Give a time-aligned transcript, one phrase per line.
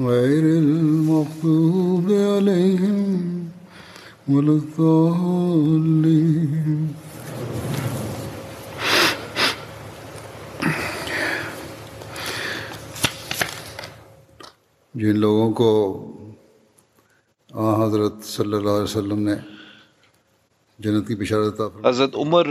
[0.00, 3.48] غير المغضوب عليهم
[4.28, 6.00] ولا الضالين
[14.94, 15.70] جن لوگوں کو
[17.54, 19.36] آن حضرت صلی اللہ علیہ وسلم نے
[21.82, 22.44] Hazrat Umar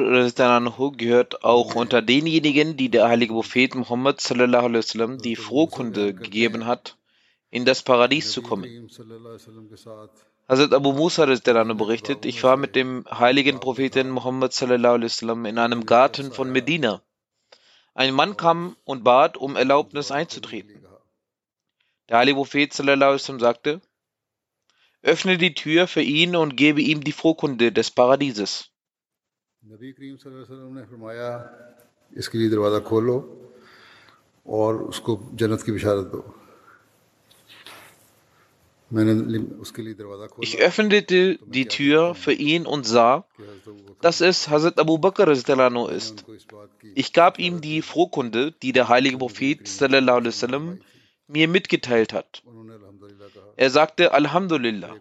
[0.98, 6.68] gehört auch unter denjenigen, die der heilige Prophet Muhammad sallallahu alaihi wasallam die Frohkunde gegeben
[6.68, 6.99] hat
[7.52, 8.90] in das Paradies zu kommen.
[10.48, 16.52] Hazrat Abu Musa berichtet, ich war mit dem heiligen Propheten Muhammad in einem Garten von
[16.52, 17.02] Medina.
[17.94, 20.86] Ein Mann kam und bat, um Erlaubnis einzutreten.
[22.08, 23.82] Der heilige Prophet sagte,
[25.02, 28.72] öffne die Tür für ihn und gebe ihm die Vorkunde des Paradieses.
[29.62, 29.94] Nabi
[40.42, 43.26] ich öffnete die Tür für ihn und sah,
[44.02, 46.26] dass es Hazrat Abu Bakr ist.
[46.96, 50.80] Ich gab ihm die Frohkunde, die der heilige Prophet sallam,
[51.28, 52.42] mir mitgeteilt hat.
[53.56, 54.96] Er sagte Alhamdulillah.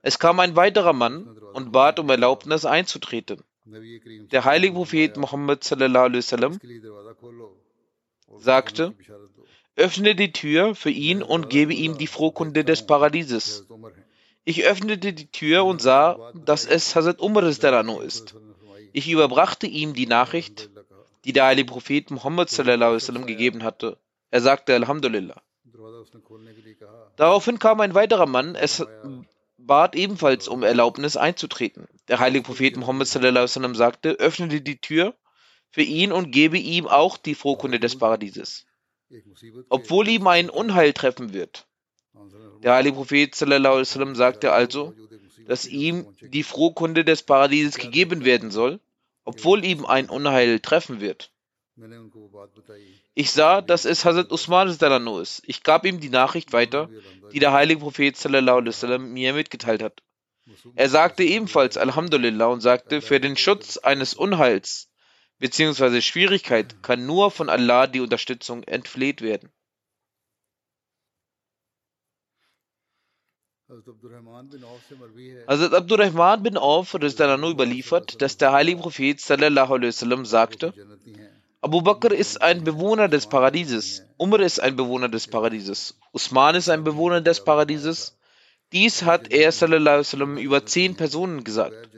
[0.00, 3.42] Es kam ein weiterer Mann und bat um Erlaubnis einzutreten.
[3.66, 6.58] Der heilige Prophet Muhammad sallam,
[8.38, 8.94] sagte,
[9.78, 13.66] öffne die Tür für ihn und gebe ihm die Frohkunde des Paradieses.
[14.44, 18.34] Ich öffnete die Tür und sah, dass es Hazrat Umar ist.
[18.92, 20.70] Ich überbrachte ihm die Nachricht,
[21.24, 23.98] die der heilige Prophet Muhammad sallam, gegeben hatte.
[24.30, 25.40] Er sagte Alhamdulillah.
[27.16, 28.84] Daraufhin kam ein weiterer Mann, es
[29.58, 31.86] bat ebenfalls um Erlaubnis einzutreten.
[32.08, 35.14] Der heilige Prophet Muhammad sallam, sagte, öffnete die Tür
[35.70, 38.67] für ihn und gebe ihm auch die Frohkunde des Paradieses
[39.68, 41.66] obwohl ihm ein Unheil treffen wird.
[42.62, 44.94] Der heilige Prophet sallallahu sagte also,
[45.46, 48.80] dass ihm die Frohkunde des Paradieses gegeben werden soll,
[49.24, 51.32] obwohl ihm ein Unheil treffen wird.
[53.14, 55.42] Ich sah, dass es Hazrat Usman Dalano ist.
[55.46, 56.90] Ich gab ihm die Nachricht weiter,
[57.32, 60.02] die der heilige Prophet sallallahu mir mitgeteilt hat.
[60.74, 64.87] Er sagte ebenfalls Alhamdulillah und sagte, für den Schutz eines Unheils
[65.38, 69.50] beziehungsweise Schwierigkeit kann nur von Allah die Unterstützung entfleht werden.
[73.68, 74.48] Also Abdurrahman
[76.42, 80.72] bin Auf das ist dann nur überliefert, dass der heilige Prophet sallallahu alaihi wasallam sagte,
[81.60, 86.70] Abu Bakr ist ein Bewohner des Paradieses, Umar ist ein Bewohner des Paradieses, Usman ist
[86.70, 88.18] ein Bewohner des Paradieses.
[88.72, 91.90] Dies hat er sallallahu alaihi wasallam über zehn Personen gesagt.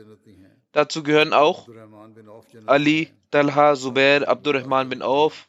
[0.72, 1.68] Dazu gehören auch
[2.66, 5.48] Ali, Talha, Zubair, Abdurrahman bin Auf,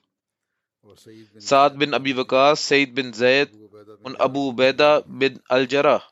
[1.38, 3.50] Saad bin Abi Waqas, Said bin Zaid
[4.04, 6.04] und Abu Ubaidah bin Al-Jarrah.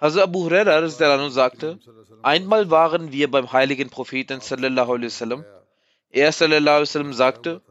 [0.00, 1.78] Hazrat Abu Huraira sagte,
[2.22, 5.44] einmal waren wir beim heiligen Propheten sallallahu alaihi wasallam.
[6.10, 7.62] Er sallallahu alaihi sagte,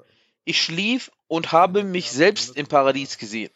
[0.44, 3.52] ich schlief und habe mich selbst im Paradies gesehen.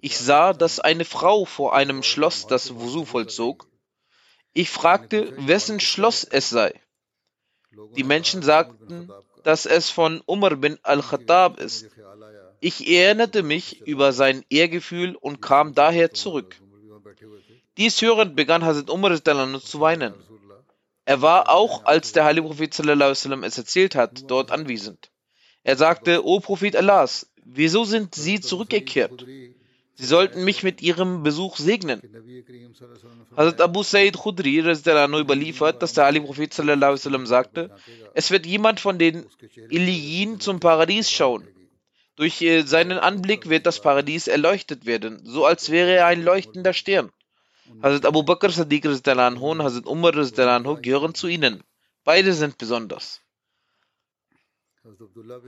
[0.00, 3.68] Ich sah, dass eine Frau vor einem Schloss das Wusu vollzog.
[4.52, 6.74] Ich fragte, wessen Schloss es sei.
[7.96, 9.10] Die Menschen sagten,
[9.42, 11.88] dass es von Umar bin al-Khattab ist.
[12.60, 16.56] Ich erinnerte mich über sein Ehrgefühl und kam daher zurück.
[17.76, 20.14] Dies hörend begann Hazrat Umar zu weinen.
[21.04, 25.10] Er war auch, als der heilige Prophet sallam, es erzählt hat, dort anwesend.
[25.62, 29.26] Er sagte, O Prophet Allahs, wieso sind Sie zurückgekehrt?
[29.96, 32.02] Sie sollten mich mit ihrem Besuch segnen.
[33.36, 37.70] Hazrat Abu Sayyid Khudri überliefert, dass der heilige Prophet sallam, sagte,
[38.12, 39.24] es wird jemand von den
[39.70, 41.46] Iliyin zum Paradies schauen.
[42.16, 46.72] Durch äh, seinen Anblick wird das Paradies erleuchtet werden, so als wäre er ein leuchtender
[46.72, 47.10] Stern.
[47.82, 49.06] Hazrat Abu Bakr Sadiq und
[49.64, 51.62] Hazrat Umar gehören zu ihnen.
[52.04, 53.23] Beide sind besonders.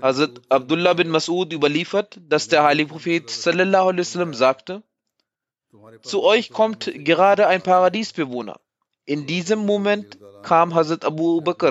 [0.01, 4.83] Hazrat Abdullah bin Mas'ud überliefert, dass der heilige Prophet sallallahu alaihi wasallam sagte,
[6.03, 8.59] zu euch kommt gerade ein Paradiesbewohner.
[9.05, 11.71] In diesem Moment kam Hazrat Abu Bakr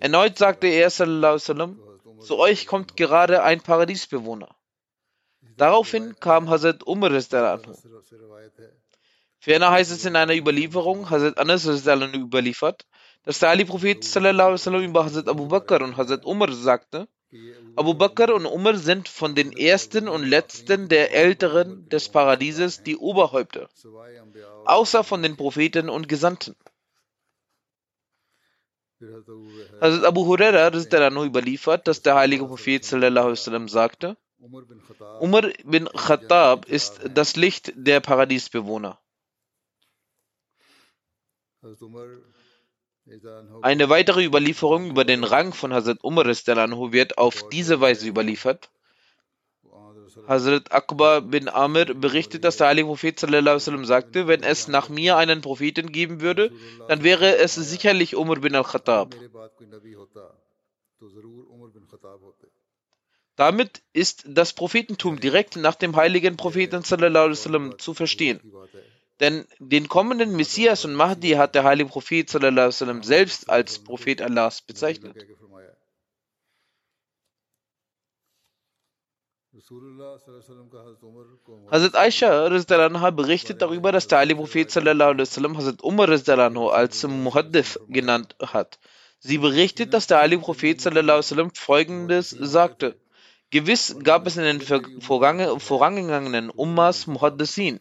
[0.00, 1.80] Erneut sagte er sallallahu alaihi wasallam,
[2.20, 4.54] zu euch kommt gerade ein Paradiesbewohner.
[5.56, 7.10] Daraufhin kam Hazrat Umar
[9.40, 12.86] Ferner heißt es in einer Überlieferung, Hazrat Anas überliefert,
[13.24, 17.08] dass der Ali-Prophet über Hazrat Abu Bakr und Hazrat Umar sagte,
[17.76, 22.96] Abu Bakr und Umar sind von den ersten und letzten der Älteren des Paradieses die
[22.96, 23.68] Oberhäupter,
[24.64, 26.56] außer von den Propheten und Gesandten.
[29.80, 30.70] Hazrat Abu Huraira
[31.24, 32.84] überliefert, dass der heilige Prophet
[33.68, 34.16] sagte,
[35.20, 38.98] Umar bin Khattab ist das Licht der Paradiesbewohner.
[43.62, 48.70] Eine weitere Überlieferung über den Rang von Hazrat Umar wird auf diese Weise überliefert.
[50.26, 55.40] Hazrat Akbar bin Amir berichtet, dass der heilige Prophet sagte, wenn es nach mir einen
[55.40, 56.52] Propheten geben würde,
[56.88, 59.14] dann wäre es sicherlich Umar bin al-Khattab.
[63.36, 68.40] Damit ist das Prophetentum direkt nach dem heiligen Propheten zu verstehen.
[69.20, 74.62] Denn den kommenden Messias und Mahdi hat der heilige Prophet sallam, selbst als Prophet Allahs
[74.62, 75.16] bezeichnet.
[81.70, 88.78] Hazrat Aisha berichtet darüber, dass der heilige Prophet sallam, Hazrat Umar als Muhaddith genannt hat.
[89.18, 93.00] Sie berichtet, dass der heilige Prophet sallam, folgendes sagte.
[93.50, 94.60] Gewiss gab es in den
[95.00, 97.80] vorangegangenen Ummas Muhaddithin.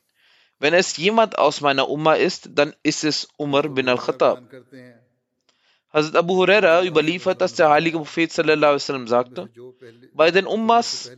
[0.59, 4.43] Wenn es jemand aus meiner Umma ist, dann ist es Umar bin al-Khattab.
[5.93, 9.49] Hazrat Abu Huraira überliefert, dass der heilige Prophet sallam, sagte,
[10.13, 11.11] bei den Ummas,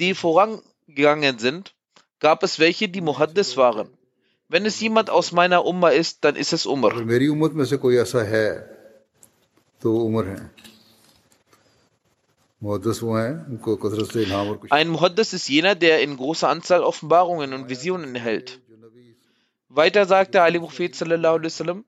[0.00, 1.74] die vorangegangen sind,
[2.18, 3.88] gab es welche, die Muhaddis waren.
[4.48, 6.92] Wenn es jemand aus meiner Umma ist, dann ist es Umar.
[14.70, 18.60] Ein Muhaddis ist jener, der in großer Anzahl Offenbarungen und Visionen erhält.
[19.76, 21.84] Weiter sagte Ali Prophet sallallahu alaihi wasallam,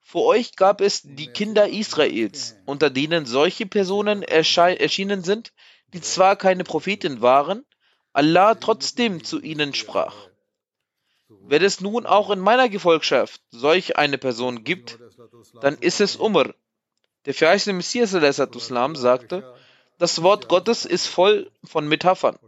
[0.00, 5.52] vor euch gab es die Kinder Israels, unter denen solche Personen erschienen sind,
[5.92, 7.66] die zwar keine Propheten waren,
[8.12, 10.28] Allah trotzdem zu ihnen sprach.
[11.28, 14.98] Wenn es nun auch in meiner Gefolgschaft solch eine Person gibt,
[15.60, 16.54] dann ist es Umar.
[17.26, 19.54] Der verheißene Messias sagte,
[19.98, 22.38] das Wort Gottes ist voll von Metaphern.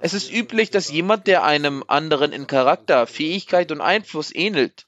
[0.00, 4.86] Es ist üblich, dass jemand, der einem anderen in Charakter, Fähigkeit und Einfluss ähnelt,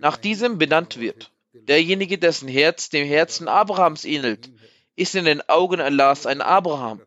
[0.00, 1.30] nach diesem benannt wird.
[1.52, 4.50] Derjenige, dessen Herz dem Herzen Abrahams ähnelt,
[4.96, 7.00] ist in den Augen Allahs ein Abraham.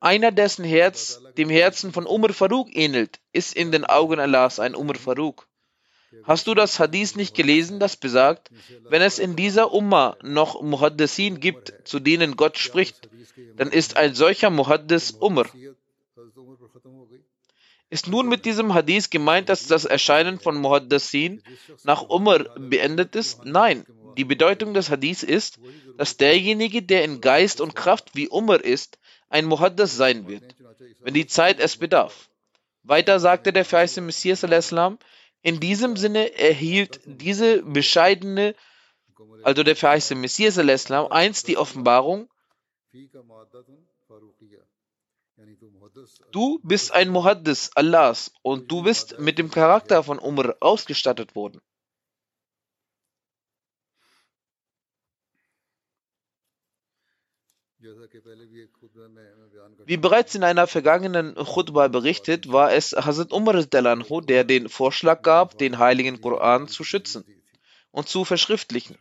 [0.00, 4.74] Einer, dessen Herz dem Herzen von Umar Farouk ähnelt, ist in den Augen Allahs ein
[4.74, 5.46] Umar Farouk.
[6.22, 8.50] Hast du das Hadith nicht gelesen, das besagt,
[8.88, 13.08] wenn es in dieser Umma noch Muhaddisin gibt, zu denen Gott spricht,
[13.56, 15.46] dann ist ein solcher Muhaddis Umar.
[17.90, 21.42] Ist nun mit diesem Hadith gemeint, dass das Erscheinen von Muhaddisin
[21.84, 23.44] nach Umar beendet ist?
[23.44, 23.84] Nein.
[24.16, 25.58] Die Bedeutung des Hadiths ist,
[25.96, 30.54] dass derjenige, der in Geist und Kraft wie Umar ist, ein Muhaddis sein wird,
[31.00, 32.28] wenn die Zeit es bedarf.
[32.84, 34.42] Weiter sagte der verheißene Messias
[35.44, 38.56] in diesem Sinne erhielt diese bescheidene,
[39.42, 42.28] also der verheißene Messias einst die Offenbarung,
[46.32, 51.60] Du bist ein Muhaddis Allahs und du bist mit dem Charakter von Umr ausgestattet worden.
[59.86, 65.22] Wie bereits in einer vergangenen Khutbah berichtet, war es Hazrat Umar Delanho, der den Vorschlag
[65.22, 67.24] gab, den heiligen Koran zu schützen
[67.90, 68.96] und zu verschriftlichen.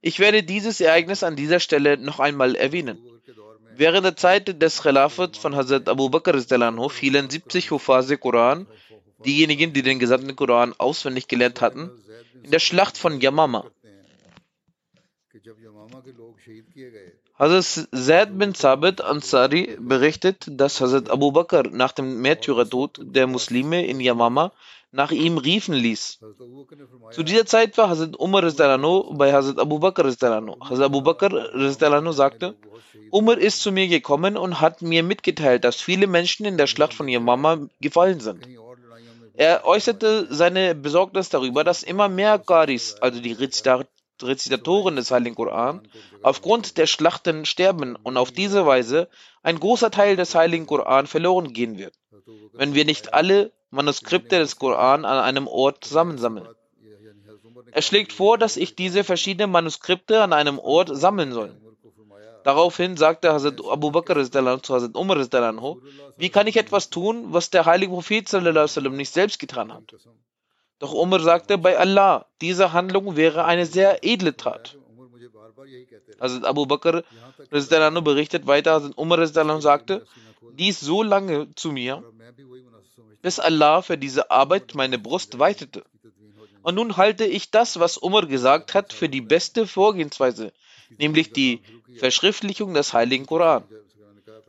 [0.00, 2.98] Ich werde dieses Ereignis an dieser Stelle noch einmal erwähnen.
[3.74, 6.40] Während der Zeit des Khilafat von Hazrat Abu Bakr
[6.90, 8.66] fielen 70 Hufaz Koran
[9.24, 11.90] diejenigen, die den gesamten Koran auswendig gelernt hatten,
[12.42, 13.70] in der Schlacht von Yamama.
[17.38, 23.86] Hazrat Zaid bin Sabit Ansari berichtet, dass Hazrat Abu Bakr nach dem Märtyrertod der Muslime
[23.86, 24.50] in Yamama
[24.90, 26.18] nach ihm riefen ließ.
[27.12, 30.04] Zu dieser Zeit war Hazrat Umar bei Hazrat Abu Bakr.
[30.08, 32.56] Hazrat Abu Bakr sagte,
[33.12, 36.92] Umar ist zu mir gekommen und hat mir mitgeteilt, dass viele Menschen in der Schlacht
[36.92, 38.48] von Yamama gefallen sind.
[39.34, 43.32] Er äußerte seine Besorgnis darüber, dass immer mehr Qaris, also die
[44.22, 45.88] Rezitatoren des Heiligen Koran,
[46.22, 49.08] aufgrund der Schlachten sterben und auf diese Weise
[49.42, 51.94] ein großer Teil des Heiligen Koran verloren gehen wird,
[52.52, 56.48] wenn wir nicht alle Manuskripte des Koran an einem Ort zusammensammeln.
[57.72, 61.54] Er schlägt vor, dass ich diese verschiedenen Manuskripte an einem Ort sammeln soll.
[62.44, 65.18] Daraufhin sagte Hazrat Abu Bakr zu Hazrat Umar,
[66.16, 69.94] wie kann ich etwas tun, was der heilige Prophet nicht selbst getan hat?
[70.78, 74.76] Doch Umar sagte, bei Allah, diese Handlung wäre eine sehr edle Tat.
[76.20, 77.02] Hazrat Abu Bakr
[77.50, 80.06] berichtet weiter, Hazrat Umar sagte,
[80.52, 82.02] dies so lange zu mir,
[83.22, 85.84] bis Allah für diese Arbeit meine Brust weitete.
[86.62, 90.52] Und nun halte ich das, was Umar gesagt hat, für die beste Vorgehensweise,
[90.98, 91.60] nämlich die
[91.96, 93.64] Verschriftlichung des Heiligen Koran.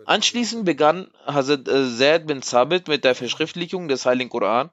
[0.05, 4.69] Anschließend begann Hazrat äh, Zaid bin Sabit mit der Verschriftlichung des Heiligen Koran.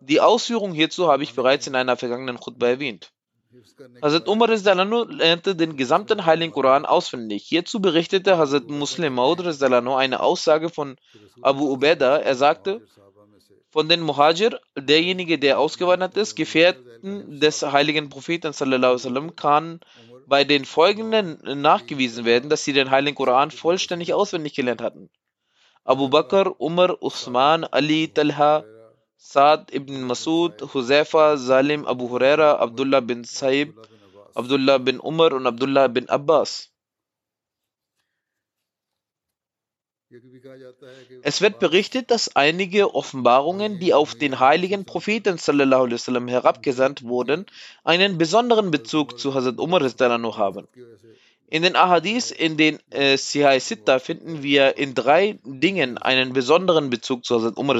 [0.00, 3.12] Die Ausführung hierzu habe ich bereits in einer vergangenen Khutbah erwähnt.
[4.02, 7.44] Hazrat Umar lernte den gesamten Heiligen Koran auswendig.
[7.44, 10.96] Hierzu berichtete Hazrat Muslim Maud eine Aussage von
[11.42, 12.20] Abu Ubaidah.
[12.20, 12.80] Er sagte,
[13.70, 19.80] von den Muhajir, derjenige, der ausgewandert ist, Gefährten des heiligen Propheten sallam, kann
[20.26, 25.10] bei den folgenden nachgewiesen werden, dass sie den heiligen Koran vollständig auswendig gelernt hatten.
[25.84, 28.64] Abu Bakr, Umar, Usman, Ali, Talha,
[29.32, 33.72] Saad ibn Masud, Huzaifa, Salim, Abu Huraira, Abdullah bin Saib,
[34.34, 36.70] Abdullah bin Umar und Abdullah bin Abbas.
[41.22, 47.46] Es wird berichtet, dass einige Offenbarungen, die auf den heiligen Propheten sallam, herabgesandt wurden,
[47.82, 50.68] einen besonderen Bezug zu Hazrat Umar haben.
[51.48, 56.90] In den Ahadith, in den äh, Sihai Sitta, finden wir in drei Dingen einen besonderen
[56.90, 57.76] Bezug zu Hazrat Umar.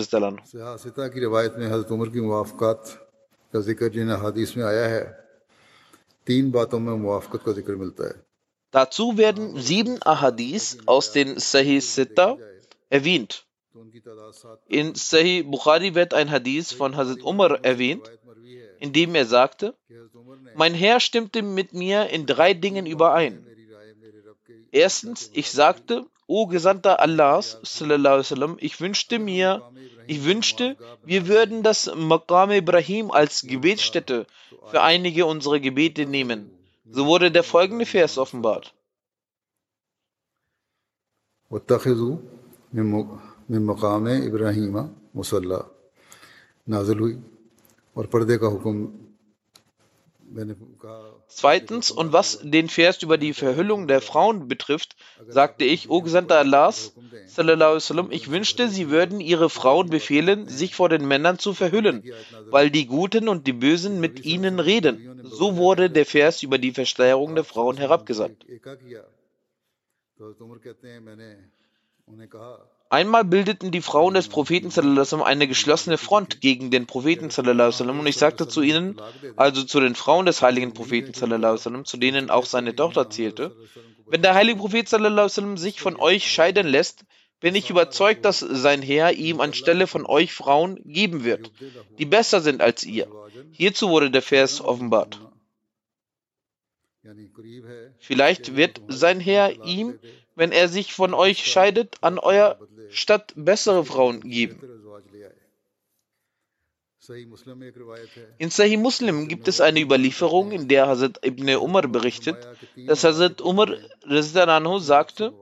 [8.71, 12.39] Dazu werden sieben Ahadith aus den Sahih Sitta
[12.91, 13.47] erwähnt.
[14.67, 18.11] In Sahih Bukhari wird ein Hadith von Hazrat Umar erwähnt,
[18.79, 19.75] in dem er sagte,
[20.55, 23.47] mein Herr stimmte mit mir in drei Dingen überein.
[24.83, 27.59] Erstens, ich sagte, O Gesandter Allahs,
[28.59, 29.63] ich wünschte mir,
[30.09, 34.27] ich wünschte, wir würden das Maqam Ibrahim als Gebetsstätte
[34.71, 36.51] für einige unserer Gebete nehmen.
[36.91, 38.73] So wurde der folgende Vers offenbart.
[43.49, 44.77] من مقام ابراہیم
[45.15, 45.57] مصلی
[46.67, 47.17] نازل ہوئی
[47.93, 48.85] اور پردے کا حکم
[51.29, 54.97] Zweitens, und was den Vers über die Verhüllung der Frauen betrifft,
[55.29, 56.93] sagte ich, O Gesandter Allahs,
[57.27, 62.03] sallam, ich wünschte, sie würden ihre Frauen befehlen, sich vor den Männern zu verhüllen,
[62.51, 65.21] weil die Guten und die Bösen mit ihnen reden.
[65.23, 68.45] So wurde der Vers über die Verschleierung der Frauen herabgesandt.
[72.95, 74.71] Einmal bildeten die Frauen des Propheten
[75.25, 79.01] eine geschlossene Front gegen den Propheten und ich sagte zu ihnen,
[79.35, 83.57] also zu den Frauen des heiligen Propheten zu denen auch seine Tochter zählte,
[84.07, 87.05] wenn der heilige Prophet sich von euch scheiden lässt,
[87.41, 91.51] bin ich überzeugt, dass sein Herr ihm anstelle von euch Frauen geben wird,
[91.99, 93.09] die besser sind als ihr.
[93.51, 95.19] Hierzu wurde der Vers offenbart.
[97.99, 99.99] Vielleicht wird sein Herr ihm,
[100.37, 102.59] wenn er sich von euch scheidet, an euer
[102.91, 104.59] Stadt bessere Frauen geben.
[108.39, 112.37] In Sahih Muslim gibt es eine Überlieferung, in der Hazrat ibn Umar berichtet,
[112.77, 113.69] dass Hazrat Umar
[114.81, 115.35] sagte,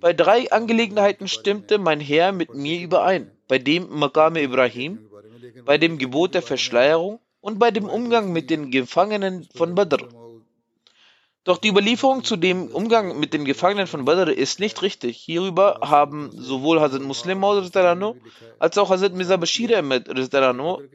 [0.00, 5.08] bei drei Angelegenheiten stimmte mein Herr mit mir überein, bei dem Maqam Ibrahim,
[5.64, 10.08] bei dem Gebot der Verschleierung und bei dem Umgang mit den Gefangenen von Badr.
[11.48, 15.16] Doch die Überlieferung zu dem Umgang mit den Gefangenen von Badr ist nicht richtig.
[15.16, 19.82] Hierüber haben sowohl Hazrat Muslim als auch Hazrat Mirza Bashir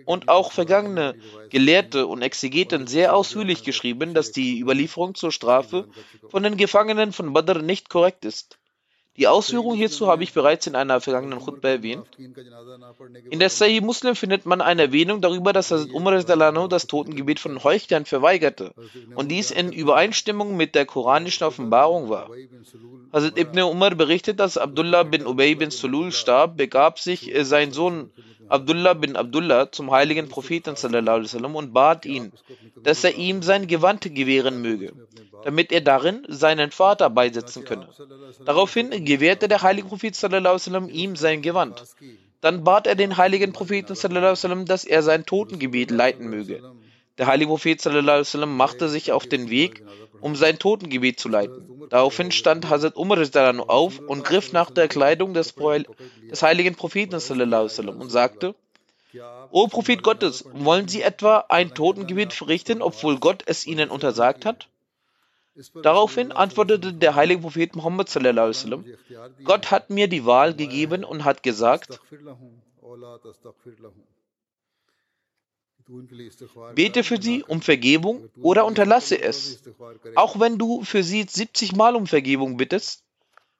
[0.05, 1.15] und auch vergangene
[1.49, 5.87] Gelehrte und Exegeten sehr ausführlich geschrieben, dass die Überlieferung zur Strafe
[6.29, 8.59] von den Gefangenen von Badr nicht korrekt ist.
[9.15, 12.07] Die Ausführung hierzu habe ich bereits in einer vergangenen Khutbah erwähnt.
[13.29, 17.63] In der Sahih Muslim findet man eine Erwähnung darüber, dass Hazrat Umar das Totengebet von
[17.63, 18.73] Heuchlern verweigerte
[19.13, 22.31] und dies in Übereinstimmung mit der koranischen Offenbarung war.
[23.11, 27.71] Hazrat Ibn Umar berichtet, dass Abdullah bin Ubay bin Sulul starb, begab sich äh, sein
[27.71, 28.09] Sohn
[28.49, 30.75] Abdullah bin Abdullah zum heiligen Propheten
[31.55, 32.31] und bat ihn,
[32.83, 34.93] dass er ihm sein Gewand gewähren möge,
[35.43, 37.87] damit er darin seinen Vater beisetzen könne.
[38.45, 40.15] Daraufhin gewährte der heilige Prophet
[40.89, 41.83] ihm sein Gewand.
[42.41, 43.95] Dann bat er den heiligen Propheten
[44.65, 46.61] dass er sein Totengebet leiten möge.
[47.17, 47.85] Der heilige Prophet
[48.47, 49.83] machte sich auf den Weg,
[50.19, 51.72] um sein Totengebet zu leiten.
[51.93, 53.19] Daraufhin stand Hazrat Umar
[53.69, 58.55] auf und griff nach der Kleidung des, des heiligen Propheten und sagte,
[59.51, 64.69] O Prophet Gottes, wollen Sie etwa ein Totengebet verrichten, obwohl Gott es Ihnen untersagt hat?
[65.83, 68.09] Daraufhin antwortete der heilige Prophet Muhammad
[69.43, 71.99] Gott hat mir die Wahl gegeben und hat gesagt,
[76.75, 79.63] Bete für sie um Vergebung oder unterlasse es.
[80.15, 83.03] Auch wenn du für sie 70 Mal um Vergebung bittest,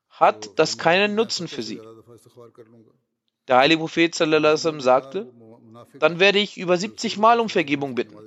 [0.09, 1.81] hat das keinen Nutzen für sie.
[3.47, 5.31] Der heilige Prophet sagte,
[5.99, 8.17] dann werde ich über 70 Mal um Vergebung bitten.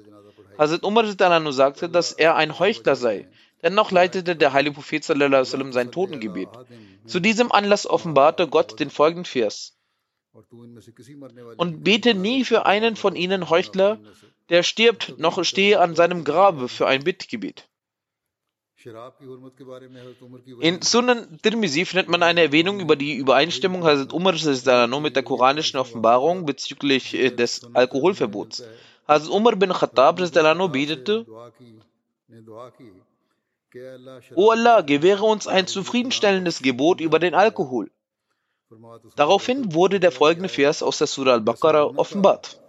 [0.59, 1.05] Hazrat Umar
[1.53, 3.29] sagte, dass er ein Heuchler sei.
[3.63, 6.49] Dennoch leitete der heilige Prophet sein Totengebet.
[7.07, 9.76] Zu diesem Anlass offenbarte Gott den folgenden Vers.
[11.57, 13.99] Und bete nie für einen von ihnen Heuchler,
[14.49, 17.69] der stirbt, noch stehe an seinem Grabe für ein Bittgebet.
[20.61, 24.35] In Sunan Tirmizi findet man eine Erwähnung über die Übereinstimmung Hazrat Umar
[25.01, 28.63] mit der koranischen Offenbarung bezüglich äh, des Alkoholverbots.
[29.09, 31.27] Hazrat Umar bin Khattab betete,
[34.35, 37.91] O Allah, gewähre uns ein zufriedenstellendes Gebot über den Alkohol.
[39.15, 42.61] Daraufhin wurde der folgende Vers aus der Surah Al-Baqarah offenbart.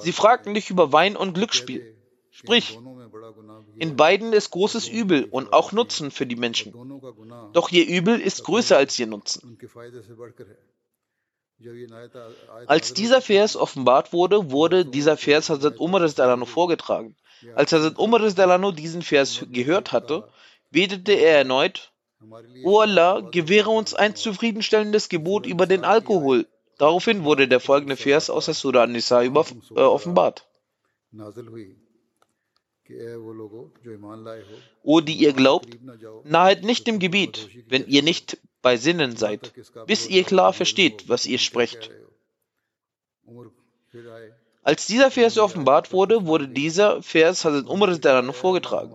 [0.00, 1.94] Sie fragten dich über Wein und Glücksspiel.
[2.30, 2.78] Sprich,
[3.76, 6.72] in beiden ist großes Übel und auch Nutzen für die Menschen.
[7.52, 9.58] Doch ihr Übel ist größer als ihr Nutzen.
[12.66, 16.08] Als dieser Vers offenbart wurde, wurde dieser Vers Hazrat Umar
[16.46, 17.14] vorgetragen.
[17.54, 20.28] Als Hazrat Umar diesen Vers gehört hatte,
[20.70, 21.92] betete er erneut,
[22.64, 26.46] O Allah, gewähre uns ein zufriedenstellendes Gebot über den Alkohol.
[26.78, 30.46] Daraufhin wurde der folgende Vers aus der Surah An-Nisa äh, offenbart.
[34.82, 35.78] O die ihr glaubt,
[36.24, 39.52] nahet nicht dem Gebiet, wenn ihr nicht bei Sinnen seid,
[39.86, 41.90] bis ihr klar versteht, was ihr sprecht.
[44.63, 48.93] Als dieser Vers offenbart wurde, wurde dieser Vers Hazrat Umar vorgetragen.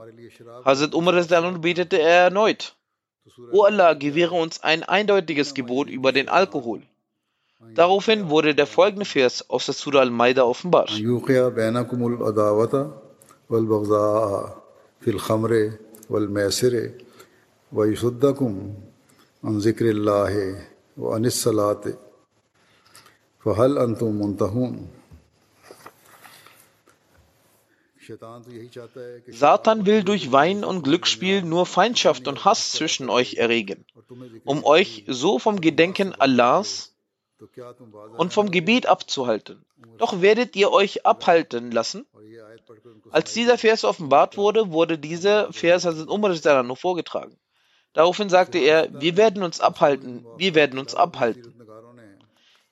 [0.64, 1.14] Hazrat Umar
[1.58, 2.76] betete er erneut.
[3.52, 6.82] O Allah, gewähre uns ein eindeutiges Gebot über den Alkohol.
[7.74, 10.90] Daraufhin wurde der folgende Vers aus der Surah Al-Maida offenbart.
[19.44, 20.34] عن ذكر الله
[20.98, 21.84] وعن الصلاة
[23.44, 24.88] فهل أنتم منتهون
[29.27, 33.85] Satan will durch Wein und Glücksspiel nur Feindschaft und Hass zwischen euch erregen,
[34.45, 36.95] um euch so vom Gedenken Allahs
[38.17, 39.65] und vom Gebet abzuhalten.
[39.97, 42.05] Doch werdet ihr euch abhalten lassen?
[43.11, 47.37] Als dieser Vers offenbart wurde, wurde dieser Vers als Umar nur vorgetragen.
[47.93, 51.56] Daraufhin sagte er, wir werden uns abhalten, wir werden uns abhalten.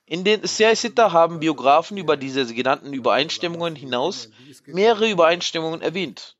[0.08, 4.30] In den Siyaisita haben Biografen über diese genannten Übereinstimmungen hinaus
[4.66, 6.36] mehrere Übereinstimmungen erwähnt.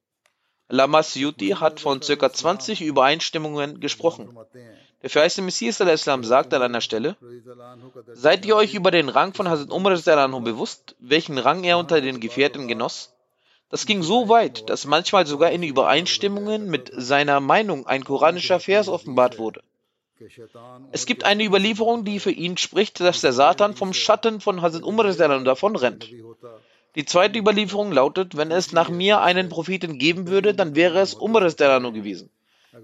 [0.68, 2.32] Lama Suyuti hat von ca.
[2.32, 4.36] 20 Übereinstimmungen gesprochen.
[5.02, 7.16] Der verheißte Messias Islam sagt an einer Stelle,
[8.12, 9.96] Seid ihr euch über den Rang von Hazrat Umar
[10.40, 13.14] bewusst, welchen Rang er unter den Gefährten genoss?
[13.68, 18.88] Das ging so weit, dass manchmal sogar in Übereinstimmungen mit seiner Meinung ein koranischer Vers
[18.88, 19.62] offenbart wurde.
[20.92, 24.82] Es gibt eine Überlieferung, die für ihn spricht, dass der Satan vom Schatten von Hazrat
[24.82, 26.10] Umar davonrennt.
[26.94, 31.14] Die zweite Überlieferung lautet, wenn es nach mir einen Propheten geben würde, dann wäre es
[31.14, 32.30] Umar gewesen.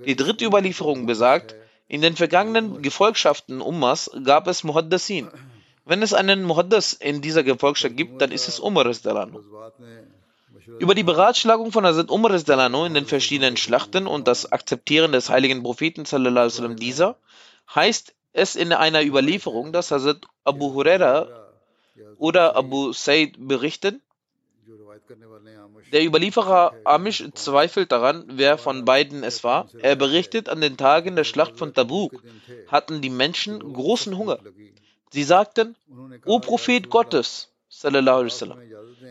[0.05, 1.55] Die dritte Überlieferung besagt,
[1.89, 5.29] in den vergangenen Gefolgschaften Ummas gab es Muhaddasin.
[5.85, 8.87] Wenn es einen Muhaddas in dieser Gefolgschaft gibt, dann ist es Umar.
[10.79, 15.63] Über die Beratschlagung von Hazrat Umar in den verschiedenen Schlachten und das Akzeptieren des heiligen
[15.63, 17.17] Propheten sallam, dieser
[17.75, 21.29] heißt es in einer Überlieferung, dass Hazrat Abu Huraira
[22.19, 24.01] oder Abu Said berichten,
[25.93, 29.69] Der Überlieferer Amish zweifelt daran, wer von beiden es war.
[29.81, 32.23] Er berichtet, an den Tagen der Schlacht von Tabuk
[32.69, 34.39] hatten die Menschen großen Hunger.
[35.11, 35.77] Sie sagten,
[36.25, 37.52] O Prophet Gottes,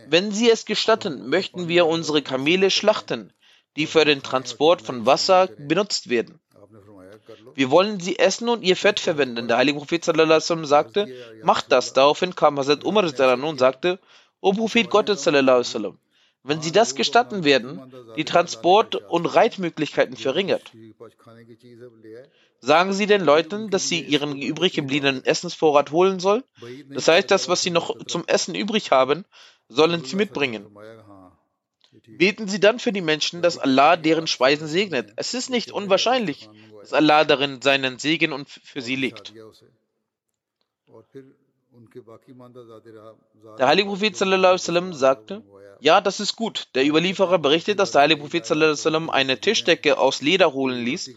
[0.07, 3.33] wenn Sie es gestatten, möchten wir unsere Kamele schlachten,
[3.75, 6.39] die für den Transport von Wasser benutzt werden.
[7.55, 9.47] Wir wollen sie essen und ihr Fett verwenden.
[9.47, 11.07] Der heilige Prophet sallam, sagte,
[11.43, 11.93] macht das.
[11.93, 13.99] Daraufhin kam Hazrat Umar und sagte,
[14.41, 15.97] O Prophet Gottes sallam,
[16.43, 20.71] wenn sie das gestatten werden, die Transport- und Reitmöglichkeiten verringert.
[22.59, 26.43] Sagen Sie den Leuten, dass sie ihren übrig gebliebenen Essensvorrat holen sollen?
[26.89, 29.25] Das heißt, das, was sie noch zum Essen übrig haben,
[29.67, 30.65] sollen sie mitbringen.
[32.07, 35.13] Beten Sie dann für die Menschen, dass Allah deren Speisen segnet.
[35.17, 36.49] Es ist nicht unwahrscheinlich,
[36.79, 39.33] dass Allah darin seinen Segen und für sie legt.
[43.57, 45.43] Der heilige Prophet sallam, sagte,
[45.79, 46.67] ja, das ist gut.
[46.75, 51.15] Der Überlieferer berichtet, dass der heilige Prophet sallam, eine Tischdecke aus Leder holen ließ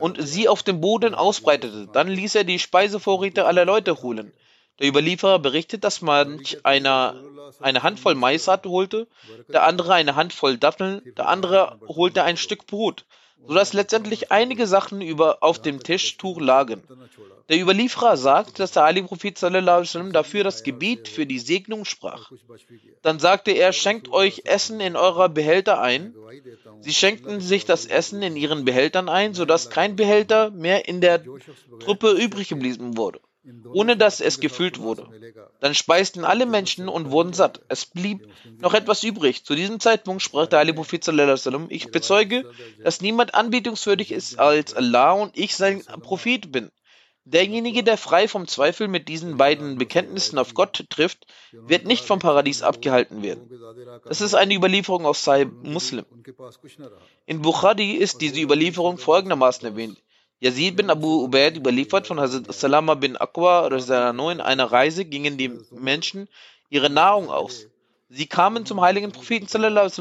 [0.00, 1.88] und sie auf dem Boden ausbreitete.
[1.92, 4.32] Dann ließ er die Speisevorräte aller Leute holen.
[4.78, 7.16] Der Überlieferer berichtet, dass manch einer
[7.60, 9.08] eine Handvoll Maissaat holte,
[9.48, 13.04] der andere eine Handvoll Datteln, der andere holte ein Stück Brot
[13.46, 16.82] sodass letztendlich einige Sachen über, auf dem Tischtuch lagen.
[17.48, 22.30] Der Überlieferer sagt, dass der Ali Prophet sallam, dafür das Gebet für die Segnung sprach.
[23.02, 26.14] Dann sagte er, schenkt euch Essen in eurer Behälter ein.
[26.80, 31.22] Sie schenkten sich das Essen in ihren Behältern ein, sodass kein Behälter mehr in der
[31.80, 33.20] Truppe übrig geblieben wurde
[33.72, 35.08] ohne dass es gefüllt wurde.
[35.60, 37.60] Dann speisten alle Menschen und wurden satt.
[37.68, 38.28] Es blieb
[38.60, 39.44] noch etwas übrig.
[39.44, 41.06] Zu diesem Zeitpunkt sprach der Ali Prophet
[41.68, 42.50] ich bezeuge,
[42.82, 46.70] dass niemand anbetungswürdig ist als Allah und ich sein Prophet bin.
[47.24, 52.20] Derjenige, der frei vom Zweifel mit diesen beiden Bekenntnissen auf Gott trifft, wird nicht vom
[52.20, 53.50] Paradies abgehalten werden.
[54.06, 56.06] Das ist eine Überlieferung aus Sahib Muslim.
[57.26, 59.98] In Bukhari ist diese Überlieferung folgendermaßen erwähnt.
[60.40, 63.66] Yazid bin Abu Ubaid überliefert von Hazrat Salama bin Aqwa
[64.30, 66.28] in einer Reise gingen die Menschen
[66.70, 67.66] ihre Nahrung aus.
[68.10, 69.46] Sie kamen zum heiligen Propheten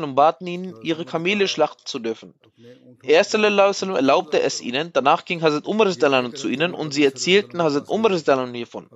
[0.04, 2.34] und baten ihn, ihre Kamele schlachten zu dürfen.
[3.04, 5.92] Er erlaubte es ihnen, danach ging Hazrat Umar
[6.34, 8.18] zu ihnen und sie erzählten Hazrat Umar
[8.54, 8.88] hiervon.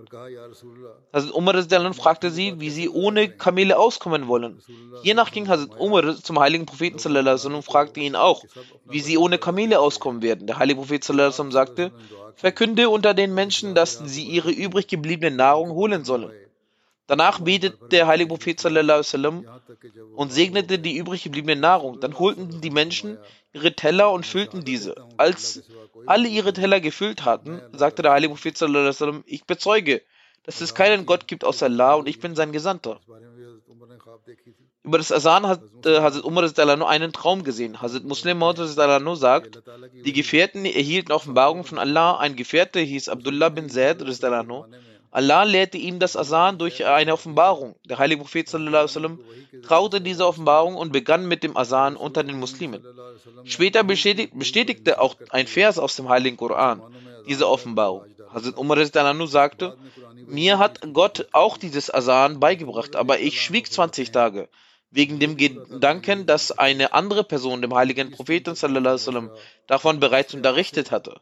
[1.13, 4.62] Hazrat Umar fragte sie, wie sie ohne Kamele auskommen wollen.
[5.04, 8.45] Hiernach ging Hazrat Umar zum heiligen Propheten und fragte ihn auch,
[8.86, 10.47] wie sie ohne Kamele auskommen werden.
[10.47, 11.91] Der heilige Prophet sagte,
[12.36, 16.32] verkünde unter den Menschen, dass sie ihre übrig gebliebene Nahrung holen sollen.
[17.08, 18.64] Danach betete der heilige Prophet
[20.16, 22.00] und segnete die übrig gebliebene Nahrung.
[22.00, 23.18] Dann holten die Menschen
[23.54, 24.96] ihre Teller und füllten diese.
[25.18, 25.64] Als
[26.06, 28.58] alle ihre Teller gefüllt hatten, sagte der heilige Prophet
[29.26, 30.02] ich bezeuge,
[30.44, 33.00] dass es keinen Gott gibt außer Allah und ich bin sein Gesandter.
[34.84, 37.82] Über das Asan hat äh, Hazrat Umar nur einen Traum gesehen.
[37.82, 39.62] Hazrat Muslim nur sagt,
[39.94, 42.18] die Gefährten erhielten Offenbarung von Allah.
[42.18, 44.02] Ein Gefährte hieß Abdullah bin Zaid
[45.12, 47.76] Allah lehrte ihm das Asan durch eine Offenbarung.
[47.86, 49.19] Der heilige Prophet sallam,
[49.63, 52.84] traute diese Offenbarung und begann mit dem Asan unter den Muslimen.
[53.43, 56.82] Später bestätigt, bestätigte auch ein Vers aus dem heiligen Koran
[57.28, 58.06] diese Offenbarung.
[58.34, 58.84] Hazrat Umar
[59.28, 59.78] sagte,
[60.28, 64.47] mir hat Gott auch dieses Asan beigebracht, aber ich schwieg 20 Tage
[64.91, 69.30] wegen dem Gedanken, dass eine andere Person dem heiligen Propheten sallam,
[69.67, 71.19] davon bereits unterrichtet hatte.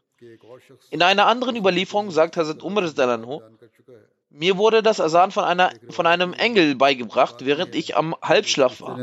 [0.90, 2.84] In einer anderen Überlieferung sagt Hazrat Umar
[4.32, 8.96] mir wurde das Asan von, einer, von einem Engel beigebracht, während ich am Halbschlaf war.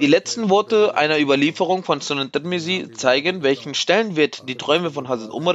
[0.00, 5.30] Die letzten Worte einer Überlieferung von Sunan Tirmizi zeigen, welchen Stellenwert die Träume von Hazrat
[5.30, 5.54] Umar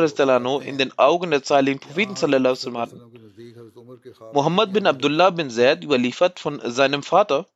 [0.62, 2.16] in den Augen der heiligen Propheten
[2.78, 3.02] hatten.
[4.34, 7.48] Muhammad bin Abdullah bin Zaid überliefert von seinem Vater,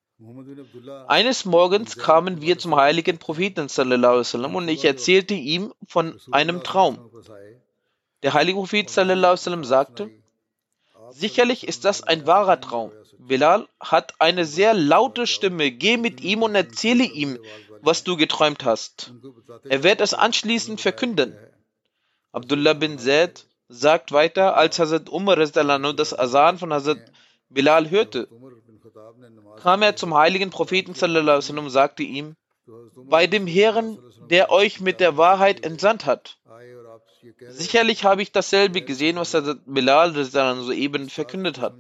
[1.08, 7.12] eines Morgens kamen wir zum heiligen Propheten sallam, und ich erzählte ihm von einem Traum.
[8.24, 10.10] Der heilige Prophet sallam, sagte,
[11.12, 12.92] sicherlich ist das ein wahrer Traum.
[13.20, 17.38] Bilal hat eine sehr laute Stimme, geh mit ihm und erzähle ihm,
[17.82, 19.14] was du geträumt hast.
[19.70, 21.38] Er wird es anschließend verkünden.
[22.32, 27.12] Abdullah bin Zaid sagt weiter, als Hazrat Umar das Asan von Hazrat
[27.50, 28.28] Bilal hörte,
[29.62, 32.36] kam er zum heiligen Propheten und sagte ihm,
[32.96, 33.98] bei dem Herrn,
[34.30, 36.38] der euch mit der Wahrheit entsandt hat.
[37.50, 41.76] Sicherlich habe ich dasselbe gesehen, was der Bilal soeben verkündet hat.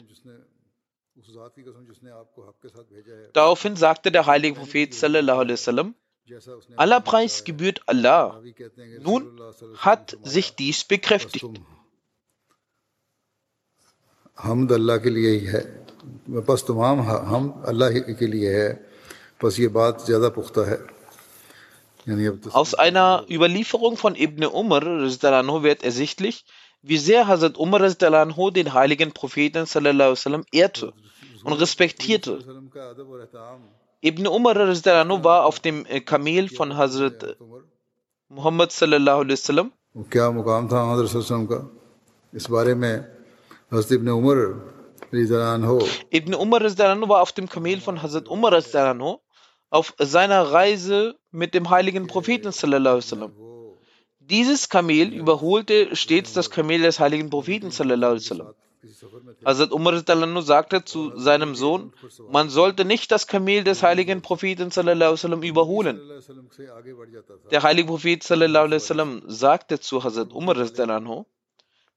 [3.34, 5.94] Daraufhin sagte der heilige Prophet sallallahu
[6.76, 8.42] Aller Preis gebührt Allah.
[9.02, 9.40] Nun
[9.78, 11.46] hat sich dies bekräftigt.
[14.39, 15.63] हमद अल्लाह के लिए ही है
[16.49, 17.01] बस तमाम
[17.33, 18.69] हम अल्लाह के लिए है
[19.43, 20.81] बस ये बात ज़्यादा पुख्ता है
[22.53, 26.45] Aus einer Überlieferung von Ibn Umar wird ersichtlich,
[26.83, 30.93] wie sehr Hazrat Umar den heiligen Propheten sallam, ehrte
[31.45, 32.39] und respektierte.
[34.01, 37.37] Ibn Umar war auf dem Kamel von Hazrat
[38.31, 39.71] Muhammad sallallahu alaihi wasallam.
[40.11, 41.59] क्या मुकाम था हजरत का
[42.33, 43.16] इस बारे में
[43.70, 44.56] Hazrat Ibn Umar
[45.12, 48.64] Ibn Umar war auf dem Kamel von Hazrat Umar
[49.70, 52.54] auf seiner Reise mit dem heiligen Propheten.
[54.20, 57.70] Dieses Kamel überholte stets das Kamel des heiligen Propheten.
[59.44, 61.94] Hazrat Umar sagte zu seinem Sohn,
[62.30, 64.72] man sollte nicht das Kamel des heiligen Propheten
[65.44, 66.00] überholen.
[67.52, 70.56] Der heilige Prophet sagte zu Hazrat Umar,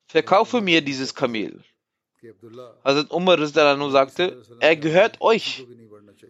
[0.10, 1.63] verkaufe mir dieses Kamel.
[2.84, 5.65] Hazrat Umar sagte, er gehört euch.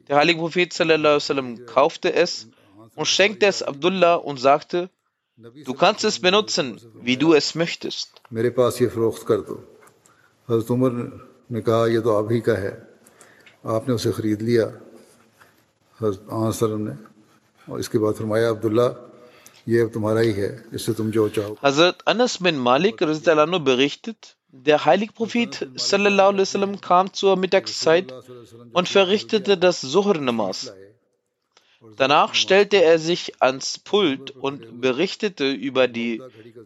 [0.08, 2.48] Der heilige Prophet sallam, kaufte es
[2.96, 4.90] und schenkte es Abdullah und sagte,
[5.38, 8.22] du kannst es benutzen, wie du es möchtest.
[10.50, 10.92] हजरत उमर
[11.50, 12.74] ने कहा यह तो आप ही का है
[13.66, 14.66] आपने उसे ख़रीद लिया
[15.98, 16.94] हजरत ने
[17.66, 18.88] और इसके बाद फरमाया Abdullah
[21.63, 22.97] Hazrat Anas bin Malik
[23.61, 25.69] berichtet, der heilige Prophet
[26.81, 28.13] kam zur Mittagszeit
[28.73, 30.73] und verrichtete das Zuhr-Namas.
[31.97, 36.23] Danach stellte er sich ans Pult und berichtete über die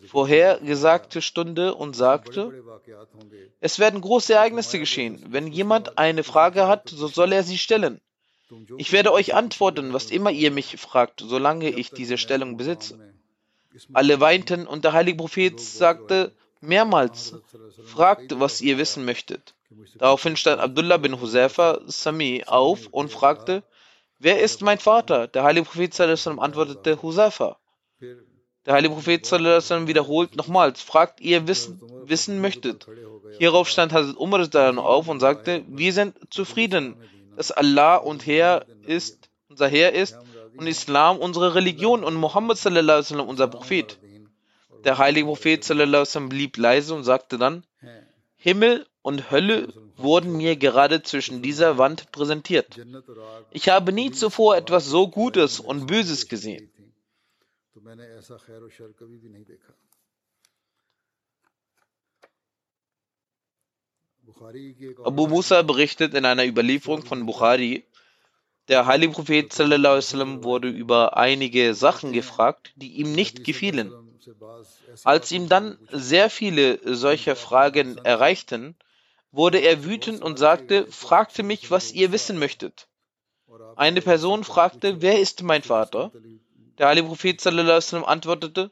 [0.08, 2.52] vorhergesagte Stunde und sagte,
[3.60, 5.24] es werden große Ereignisse geschehen.
[5.28, 8.00] Wenn jemand eine Frage hat, so soll er sie stellen.
[8.76, 12.98] Ich werde euch antworten, was immer ihr mich fragt, solange ich diese Stellung besitze.
[13.92, 17.34] Alle weinten und der heilige Prophet sagte mehrmals,
[17.84, 19.54] fragt, was ihr wissen möchtet.
[19.96, 23.62] Daraufhin stand Abdullah bin Husefa Sami auf und fragte,
[24.18, 25.26] Wer ist mein Vater?
[25.26, 27.58] Der heilige Prophet antwortete Husayfa.
[28.66, 32.86] Der heilige Prophet wiederholt nochmals, fragt ihr wissen, wissen möchtet.
[33.38, 36.96] Hierauf stand Hazrat Umar auf und sagte, wir sind zufrieden,
[37.36, 40.16] dass Allah und Herr ist, unser Herr ist
[40.56, 43.98] und Islam unsere Religion und Muhammad unser Prophet.
[44.84, 45.64] Der heilige Prophet
[46.28, 47.64] blieb leise und sagte dann,
[48.36, 52.78] Himmel und Hölle wurden mir gerade zwischen dieser Wand präsentiert.
[53.50, 56.70] Ich habe nie zuvor etwas so Gutes und Böses gesehen.
[65.04, 67.84] Abu Musa berichtet in einer Überlieferung von Bukhari,
[68.68, 73.92] der heilige Prophet sallam, wurde über einige Sachen gefragt, die ihm nicht gefielen.
[75.04, 78.74] Als ihm dann sehr viele solcher Fragen erreichten,
[79.32, 82.88] wurde er wütend und sagte, fragte mich, was ihr wissen möchtet.
[83.76, 86.12] Eine Person fragte, wer ist mein Vater?
[86.78, 88.70] Der heilige Prophet sallam, antwortete,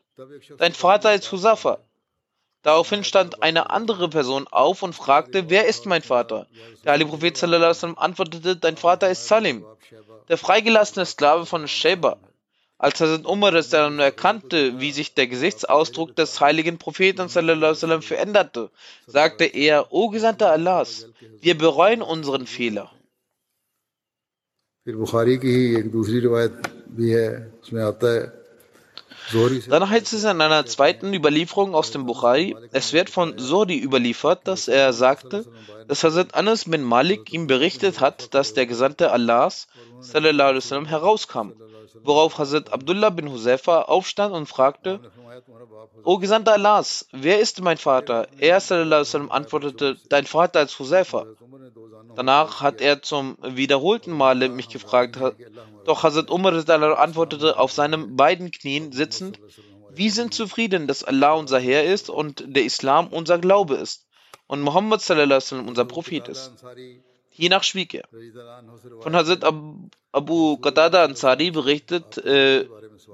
[0.57, 1.81] dein Vater ist Husafa.
[2.63, 6.47] Daraufhin stand eine andere Person auf und fragte, wer ist mein Vater?
[6.85, 9.65] Der heilige Prophet sallam, antwortete, dein Vater ist Salim,
[10.29, 12.19] der freigelassene Sklave von Sheba.
[12.79, 18.71] Als Hazrat Umar erkannte, wie sich der Gesichtsausdruck des heiligen Propheten sallam, veränderte,
[19.07, 21.09] sagte er, O Gesandter Allahs,
[21.41, 22.91] wir bereuen unseren Fehler.
[29.69, 34.47] Dann heißt es in einer zweiten Überlieferung aus dem Bukhari, es wird von Sori überliefert,
[34.47, 35.45] dass er sagte,
[35.89, 39.67] dass Hazrat Anas bin Malik ihm berichtet hat, dass der Gesandte Allahs
[40.01, 41.53] sallam, herauskam
[42.05, 45.01] worauf Hazrat Abdullah bin Huzaifa aufstand und fragte,
[46.05, 48.29] O Gesandter Allahs, wer ist mein Vater?
[48.39, 51.27] Er sallam, antwortete, dein Vater ist Huzaifa.
[52.15, 55.19] Danach hat er zum wiederholten Male mich gefragt,
[55.85, 56.53] doch Hazrat Umar
[56.99, 59.41] antwortete auf seinen beiden Knien sitzend,
[59.95, 64.07] wir sind zufrieden, dass Allah unser Herr ist und der Islam unser Glaube ist
[64.53, 65.01] und Muhammad
[65.67, 66.53] unser Prophet ist.
[67.31, 68.07] Hiernach schwieg er.
[69.01, 69.45] Von Hazrat
[70.13, 72.69] Abu Qatada Ansari berichtet, äh,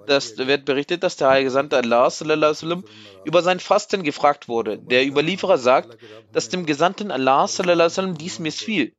[0.08, 2.10] dass, wird berichtet, dass der Gesandte Allah
[3.24, 4.78] über sein Fasten gefragt wurde.
[4.78, 5.96] Der Überlieferer sagt,
[6.32, 7.46] dass dem Gesandten Allah
[8.18, 8.92] dies missfiel.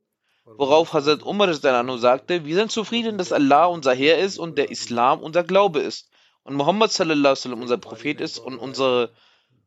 [0.46, 5.20] Worauf Hazrat Umar sagte, wir sind zufrieden, dass Allah unser Herr ist und der Islam
[5.20, 6.08] unser Glaube ist.
[6.44, 9.10] Und Muhammad unser Prophet ist und unsere,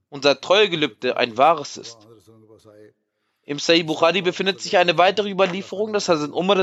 [0.10, 2.08] unser Treuegelübde ein wahres ist.
[3.46, 6.58] Im Sahih Bukhari befindet sich eine weitere Überlieferung, dass Hazrat Umar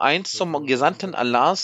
[0.00, 1.54] einst zum Gesandten Allah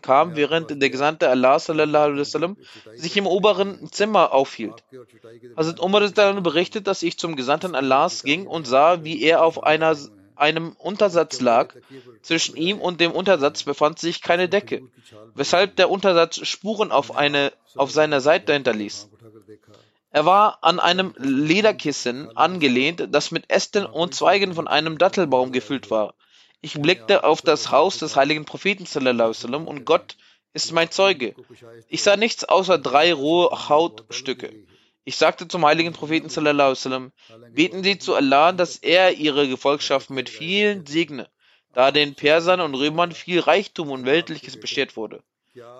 [0.00, 4.82] kam, während der Gesandte Allah sich im oberen Zimmer aufhielt.
[5.56, 9.94] Hazrat Umar berichtet, dass ich zum Gesandten Allahs ging und sah, wie er auf einer,
[10.36, 11.74] einem Untersatz lag.
[12.22, 14.88] Zwischen ihm und dem Untersatz befand sich keine Decke,
[15.34, 19.10] weshalb der Untersatz Spuren auf, eine, auf seiner Seite hinterließ.
[20.18, 25.92] Er war an einem Lederkissen angelehnt, das mit Ästen und Zweigen von einem Dattelbaum gefüllt
[25.92, 26.16] war.
[26.60, 30.16] Ich blickte auf das Haus des heiligen Propheten sallam, und Gott
[30.52, 31.36] ist mein Zeuge.
[31.88, 34.52] Ich sah nichts außer drei rohe Hautstücke.
[35.04, 37.12] Ich sagte zum heiligen Propheten sallam,
[37.52, 41.28] beten Sie zu Allah, dass er ihre Gefolgschaft mit vielen segne,
[41.74, 45.22] da den Persern und Römern viel Reichtum und Weltliches beschert wurde,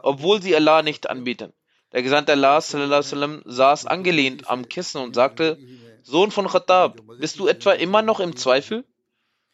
[0.05, 1.53] obwohl sie Allah nicht anbieten.
[1.94, 5.58] Der Gesandte Allah sallam, saß angelehnt am Kissen und sagte,
[6.02, 8.84] Sohn von Khattab, bist du etwa immer noch im Zweifel?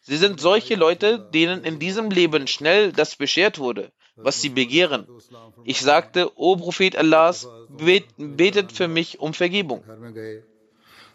[0.01, 5.05] Sie sind solche Leute, denen in diesem Leben schnell das beschert wurde, was sie begehren.
[5.65, 9.83] Ich sagte, O Prophet Allahs, bet, betet für mich um Vergebung.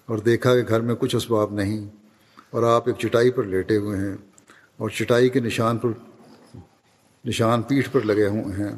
[0.09, 1.88] और देखा कि घर में कुछ असबाब नहीं
[2.55, 4.17] और आप एक चटाई पर लेटे हुए हैं
[4.81, 5.95] और चटाई के निशान पर
[7.27, 8.73] निशान पीठ पर लगे हुए हैं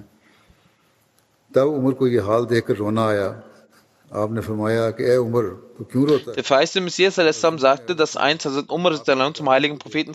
[6.35, 8.93] der verheißte Messias sagte, dass einst Hazrat Umar
[9.33, 10.13] zum heiligen Propheten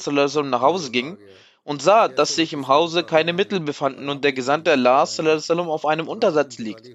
[0.50, 1.16] nach Hause ging
[1.64, 6.08] und sah, dass sich im Hause keine Mittel befanden und der Gesandte Allah auf einem
[6.08, 6.90] Untersatz liegt.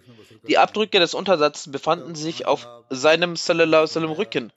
[0.47, 3.35] Die Abdrücke des Untersatzes befanden sich auf seinem
[4.11, 4.51] Rücken.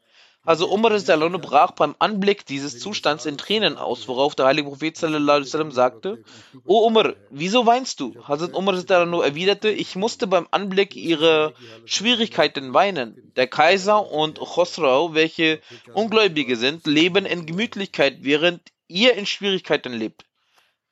[0.45, 5.71] Also Umar brach beim Anblick dieses Zustands in Tränen aus, worauf der heilige Prophet sallam,
[5.73, 6.23] sagte,
[6.65, 8.15] O Umar, wieso weinst du?
[8.23, 11.55] Hazrat Umar erwiderte, ich musste beim Anblick ihrer
[11.87, 13.33] Schwierigkeiten weinen.
[13.37, 15.61] Der Kaiser und Khosrau, welche
[15.95, 20.25] Ungläubige sind, leben in Gemütlichkeit, während ihr in Schwierigkeiten lebt.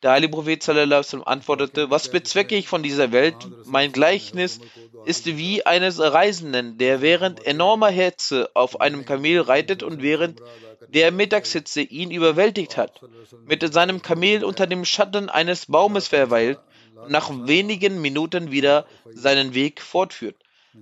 [0.02, 3.36] Der heilige Prophet sallam, antwortete, was bezwecke ich von dieser Welt?
[3.66, 4.58] Mein Gleichnis
[5.04, 10.40] ist wie eines Reisenden, der während enormer Hitze auf einem Kamel reitet und während
[10.88, 13.00] der Mittagshitze ihn überwältigt hat,
[13.46, 16.58] mit seinem Kamel unter dem Schatten eines Baumes verweilt
[16.96, 20.36] und nach wenigen Minuten wieder seinen Weg fortführt.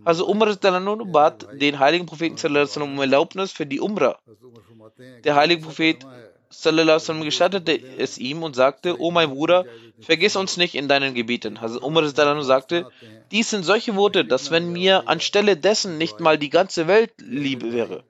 [0.04, 4.18] Also Umar bat den heiligen Propheten sallam, um Erlaubnis für die Umrah.
[5.24, 6.06] Der heilige Prophet
[6.50, 9.64] sallam, gestattete es ihm und sagte, O mein Bruder,
[10.00, 11.60] vergiss uns nicht in deinen Gebieten.
[11.60, 12.06] Hazrat Umar
[12.42, 12.86] sagte,
[13.30, 17.72] dies sind solche Worte, dass wenn mir anstelle dessen nicht mal die ganze Welt Liebe
[17.72, 18.04] wäre.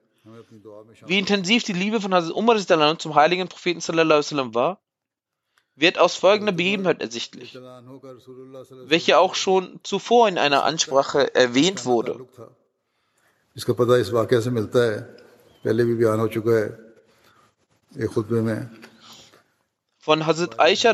[1.05, 4.79] Wie intensiv die Liebe von Hazrat Umar zum heiligen Propheten sallam, war,
[5.75, 7.57] wird aus folgender Begebenheit ersichtlich,
[8.85, 12.27] welche auch schon zuvor in einer Ansprache erwähnt wurde.
[19.99, 20.93] Von Hazrat Aisha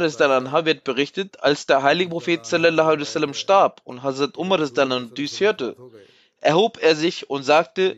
[0.65, 5.75] wird berichtet, als der heilige Prophet wasallam starb und Hazrat Umar dies hörte,
[6.41, 7.95] erhob er sich und sagte,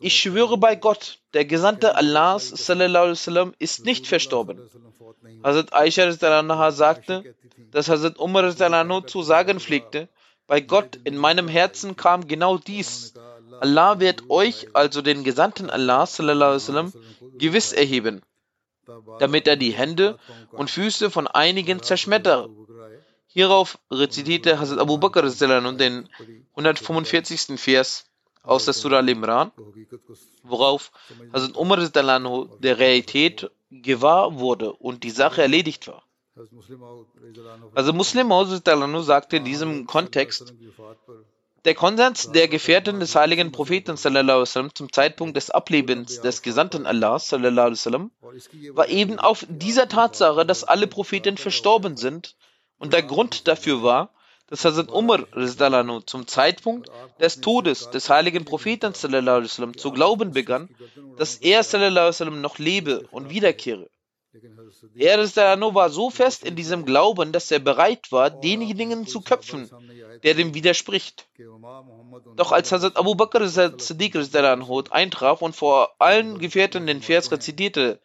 [0.00, 2.50] ich schwöre bei Gott, der Gesandte Allahs
[3.58, 4.60] ist nicht verstorben.
[5.44, 6.10] Hazrat Aisha
[6.72, 7.34] sagte,
[7.70, 10.08] dass Hazrat Umar zu sagen pflegte,
[10.46, 13.14] bei Gott in meinem Herzen kam genau dies.
[13.60, 16.06] Allah wird euch, also den Gesandten Allah
[16.54, 16.92] wasallam,
[17.38, 18.22] gewiss erheben
[19.18, 20.18] damit er die Hände
[20.52, 22.48] und Füße von einigen zerschmettert.
[23.26, 26.08] Hierauf rezitierte Hazrat Abu Bakr den
[26.54, 27.60] 145.
[27.60, 28.06] Vers
[28.42, 29.50] aus der Surah Al-Imran,
[30.42, 30.92] worauf
[31.32, 36.02] Hazrat Umar der Realität gewahr wurde und die Sache erledigt war.
[37.74, 38.30] Also Muslim
[39.02, 40.54] sagte in diesem Kontext,
[41.66, 47.18] der Konsens der Gefährten des heiligen Propheten sallam, zum Zeitpunkt des Ablebens des Gesandten Allah
[47.18, 48.12] sallam,
[48.70, 52.36] war eben auf dieser Tatsache, dass alle Propheten verstorben sind
[52.78, 54.10] und der Grund dafür war,
[54.46, 55.26] dass Hazrat Umar
[56.06, 56.88] zum Zeitpunkt
[57.20, 60.68] des Todes des heiligen Propheten sallam, zu glauben begann,
[61.18, 63.90] dass er sallam, noch lebe und wiederkehre.
[64.94, 69.70] Er war so fest in diesem Glauben, dass er bereit war, denjenigen zu köpfen,
[70.22, 71.26] der dem widerspricht.
[72.36, 74.16] Doch als Hazrat Abu Bakr Siddiq
[74.90, 78.00] eintraf und vor allen Gefährten den Vers rezitierte,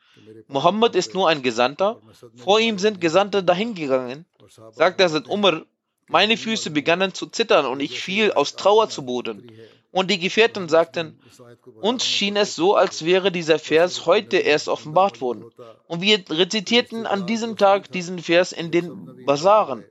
[0.47, 2.01] Mohammed ist nur ein Gesandter,
[2.35, 4.25] vor ihm sind Gesandte dahingegangen,
[4.71, 5.63] sagte Hazrat Umar,
[6.07, 9.49] meine Füße begannen zu zittern und ich fiel aus Trauer zu Boden.
[9.91, 11.19] Und die Gefährten sagten,
[11.81, 15.45] uns schien es so, als wäre dieser Vers heute erst offenbart worden.
[15.87, 19.83] Und wir rezitierten an diesem Tag diesen Vers in den Basaren.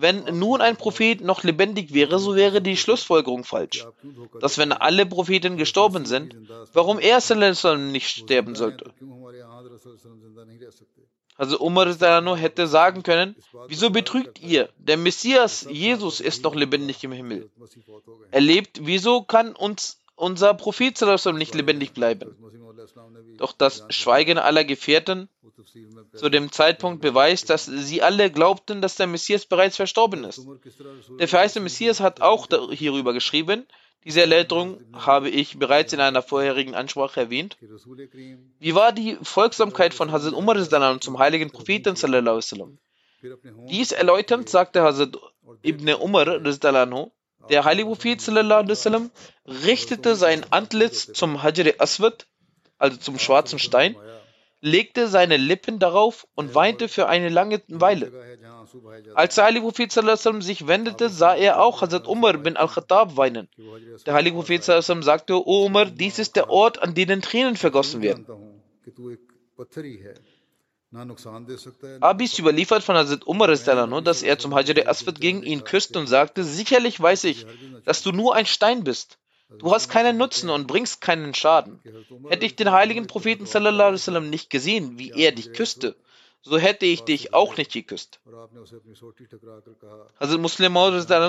[0.00, 3.84] Wenn nun ein Prophet noch lebendig wäre, so wäre die Schlussfolgerung falsch.
[4.40, 6.36] Dass wenn alle Propheten gestorben sind,
[6.72, 7.20] warum er
[7.76, 8.92] nicht sterben sollte.
[11.36, 11.86] Also Umar
[12.36, 13.36] hätte sagen können,
[13.66, 14.68] wieso betrügt ihr?
[14.78, 17.50] Der Messias, Jesus, ist noch lebendig im Himmel.
[18.30, 21.00] Er lebt, wieso kann uns unser Prophet
[21.34, 22.36] nicht lebendig bleiben?
[23.36, 25.28] Doch das Schweigen aller Gefährten
[26.14, 30.46] zu dem Zeitpunkt beweist, dass sie alle glaubten, dass der Messias bereits verstorben ist.
[31.18, 33.66] Der verheißene Messias hat auch hierüber geschrieben.
[34.04, 37.56] Diese Erläuterung habe ich bereits in einer vorherigen Ansprache erwähnt.
[38.58, 41.96] Wie war die Folgsamkeit von Hazrat Umar zum heiligen Propheten?
[43.68, 45.16] Dies erläuternd sagte Hazrat
[45.62, 46.38] Ibn Umar,
[47.50, 48.20] der heilige Prophet
[49.46, 52.26] richtete sein Antlitz zum Hajr Aswad,
[52.78, 53.96] also zum schwarzen Stein,
[54.60, 58.12] legte seine Lippen darauf und weinte für eine lange Weile.
[59.14, 59.92] Als der heilige Prophet
[60.42, 63.48] sich wendete, sah er auch Hazrat Umar bin al-Khattab weinen.
[64.06, 68.26] Der heilige Prophet sagte, O Umar, dies ist der Ort, an dem Tränen vergossen werden.
[72.00, 76.44] Abis überliefert von Hazrat Umar, dass er zum Hajr Aswad ging, ihn küsste und sagte,
[76.44, 77.46] sicherlich weiß ich,
[77.84, 79.18] dass du nur ein Stein bist.
[79.58, 81.80] Du hast keinen Nutzen und bringst keinen Schaden.
[82.28, 85.96] Hätte ich den heiligen Propheten sallam, nicht gesehen, wie er dich küsste,
[86.42, 88.20] so hätte ich dich auch nicht geküsst.
[90.20, 90.74] Hazrat Muslim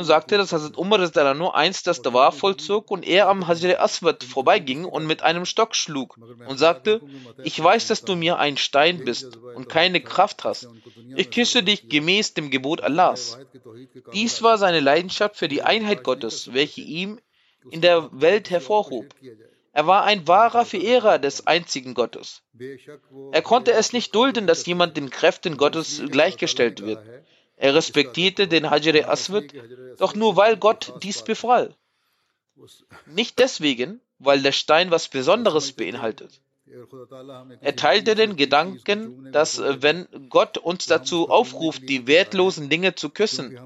[0.04, 4.86] sagte, dass Hazrat Umar nur einst das Dawah vollzog und er am Hazrat Aswad vorbeiging
[4.86, 7.02] und mit einem Stock schlug und sagte,
[7.44, 10.70] ich weiß, dass du mir ein Stein bist und keine Kraft hast.
[11.16, 13.40] Ich küsse dich gemäß dem Gebot Allahs.
[14.14, 17.20] Dies war seine Leidenschaft für die Einheit Gottes, welche ihm
[17.72, 19.14] in der Welt hervorhob.
[19.80, 22.44] Er war ein wahrer Verehrer des einzigen Gottes.
[23.32, 27.02] Er konnte es nicht dulden, dass jemand den Kräften Gottes gleichgestellt wird.
[27.56, 29.54] Er respektierte den Hajar Aswad,
[29.98, 31.78] doch nur weil Gott dies befahl.
[33.06, 36.42] Nicht deswegen, weil der Stein was Besonderes beinhaltet.
[37.62, 43.10] Er teilte den Gedanken, dass äh, wenn Gott uns dazu aufruft, die wertlosen Dinge zu
[43.10, 43.58] küssen,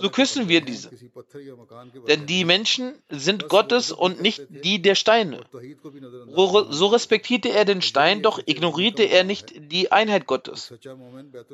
[0.00, 0.90] so küssen wir diese.
[2.08, 5.40] Denn die Menschen sind Gottes und nicht die der Steine.
[6.34, 10.74] So respektierte er den Stein, doch ignorierte er nicht die Einheit Gottes.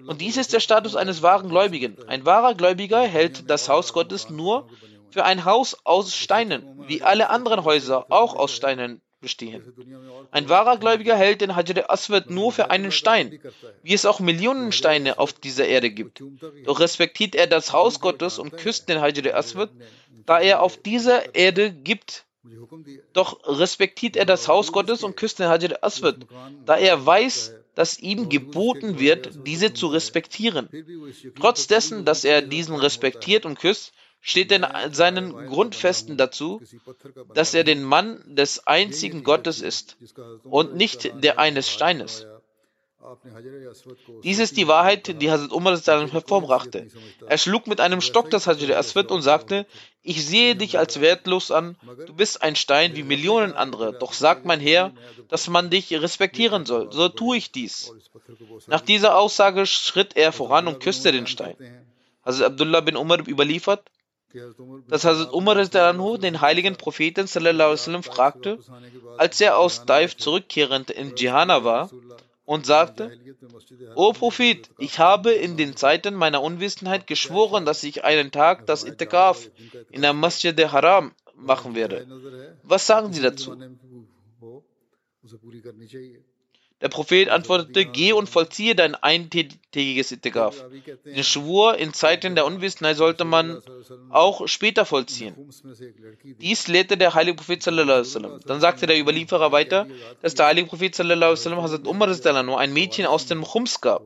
[0.07, 1.97] Und dies ist der Status eines wahren Gläubigen.
[2.09, 4.69] Ein wahrer Gläubiger hält das Haus Gottes nur
[5.11, 9.62] für ein Haus aus Steinen, wie alle anderen Häuser auch aus Steinen bestehen.
[10.31, 13.39] Ein wahrer Gläubiger hält den Hajar Aswad nur für einen Stein,
[13.83, 16.23] wie es auch Millionen Steine auf dieser Erde gibt.
[16.64, 19.71] Doch respektiert er das Haus Gottes und küsst den Hajar Aswad,
[20.27, 22.25] da er auf dieser Erde gibt.
[23.12, 26.17] Doch respektiert er das Haus Gottes und küsst den Hajar Aswad,
[26.64, 30.69] da er weiß, dass ihm geboten wird, diese zu respektieren.
[31.39, 33.93] Trotz dessen, dass er diesen respektiert und küsst,
[34.27, 36.61] steht in seinen Grundfesten dazu,
[37.33, 39.97] dass er den Mann des einzigen Gottes ist
[40.43, 42.27] und nicht der eines Steines.
[44.24, 46.89] Dies ist die Wahrheit, die Hazrat Umar hervorbrachte.
[47.29, 49.64] Er schlug mit einem Stock das Hajar Aswad und sagte,
[50.03, 54.45] ich sehe dich als wertlos an, du bist ein Stein wie Millionen andere, doch sagt
[54.45, 54.93] mein Herr,
[55.29, 57.93] dass man dich respektieren soll, so tue ich dies.
[58.66, 61.57] Nach dieser Aussage schritt er voran und küsste den Stein.
[62.24, 63.89] Hazrat Abdullah bin Umar überliefert,
[64.89, 65.55] dass Hazrat Umar
[66.18, 68.59] den heiligen Propheten sallam, fragte,
[69.18, 71.91] als er aus Daif zurückkehrend in Jihana war
[72.45, 73.18] und sagte,
[73.95, 78.85] O Prophet, ich habe in den Zeiten meiner Unwissenheit geschworen, dass ich einen Tag das
[78.85, 79.51] Itikaf
[79.91, 82.07] in der Masjid Haram machen werde.
[82.62, 83.57] Was sagen Sie dazu?
[86.83, 90.62] Der Prophet antwortete, geh und vollziehe dein eintägiges Itikaf.
[91.07, 93.62] Den Schwur in Zeiten der Unwissenheit sollte man
[94.11, 95.35] auch später vollziehen.
[96.22, 99.87] Dies lehrte der heilige Prophet sallallahu Dann sagte der Überlieferer weiter,
[100.20, 104.03] dass der heilige Prophet sallallahu Hazrat Umar nur ein Mädchen aus dem Khums gab.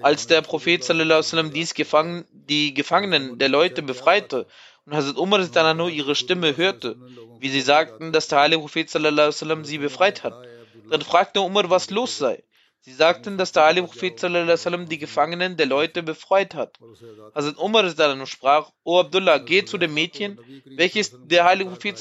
[0.00, 4.46] Als der Prophet sallallahu dies Gefangen, die Gefangenen der Leute befreite.
[4.86, 6.96] und Hazrat Umar nur ihre Stimme hörte,
[7.40, 10.55] wie sie sagten, dass der heilige Prophet sallallahu sie befreit hat.
[10.90, 12.42] Dann fragte Umar, was los sei.
[12.86, 14.22] Sie sagten, dass der heilige Prophet
[14.88, 16.78] die Gefangenen der Leute befreit hat.
[17.34, 22.00] Hazrat Umar sallam, sprach, O Abdullah, geh zu dem Mädchen, welches der heilige Prophet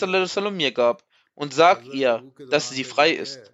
[0.52, 3.52] mir gab, und sag ihr, dass sie frei ist.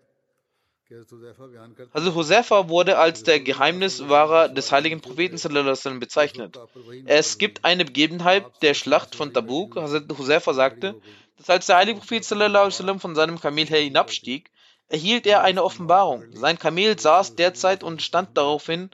[1.93, 6.59] Also Hosefah wurde als der Geheimniswahrer des heiligen Propheten bezeichnet.
[7.05, 9.77] Es gibt eine Begebenheit der Schlacht von Tabuk.
[9.77, 10.99] Hazrat Hosefah sagte,
[11.37, 14.51] dass als der heilige Prophet von seinem Kamel her hinabstieg,
[14.91, 16.23] erhielt er eine Offenbarung.
[16.33, 18.89] Sein Kamel saß derzeit und stand daraufhin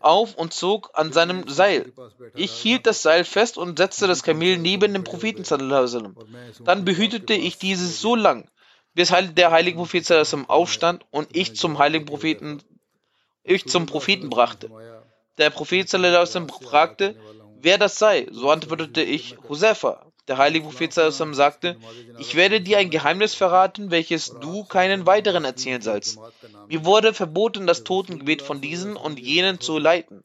[0.00, 1.92] auf und zog an seinem Seil.
[2.34, 5.44] Ich hielt das Seil fest und setzte das Kamel neben dem Propheten.
[6.64, 8.48] Dann behütete ich dieses so lang,
[8.94, 10.10] bis der heilige Prophet
[10.48, 12.60] aufstand und ich zum heiligen Propheten,
[13.44, 14.70] ich zum Propheten brachte.
[15.38, 17.16] Der Prophet fragte,
[17.60, 18.26] wer das sei.
[18.30, 20.07] So antwortete ich, Husefa.
[20.28, 21.76] Der heilige Prophet sagte,
[22.18, 26.18] ich werde dir ein Geheimnis verraten, welches du keinen weiteren erzählen sollst.
[26.68, 30.22] Mir wurde verboten, das Totengebet von diesen und jenen zu leiten.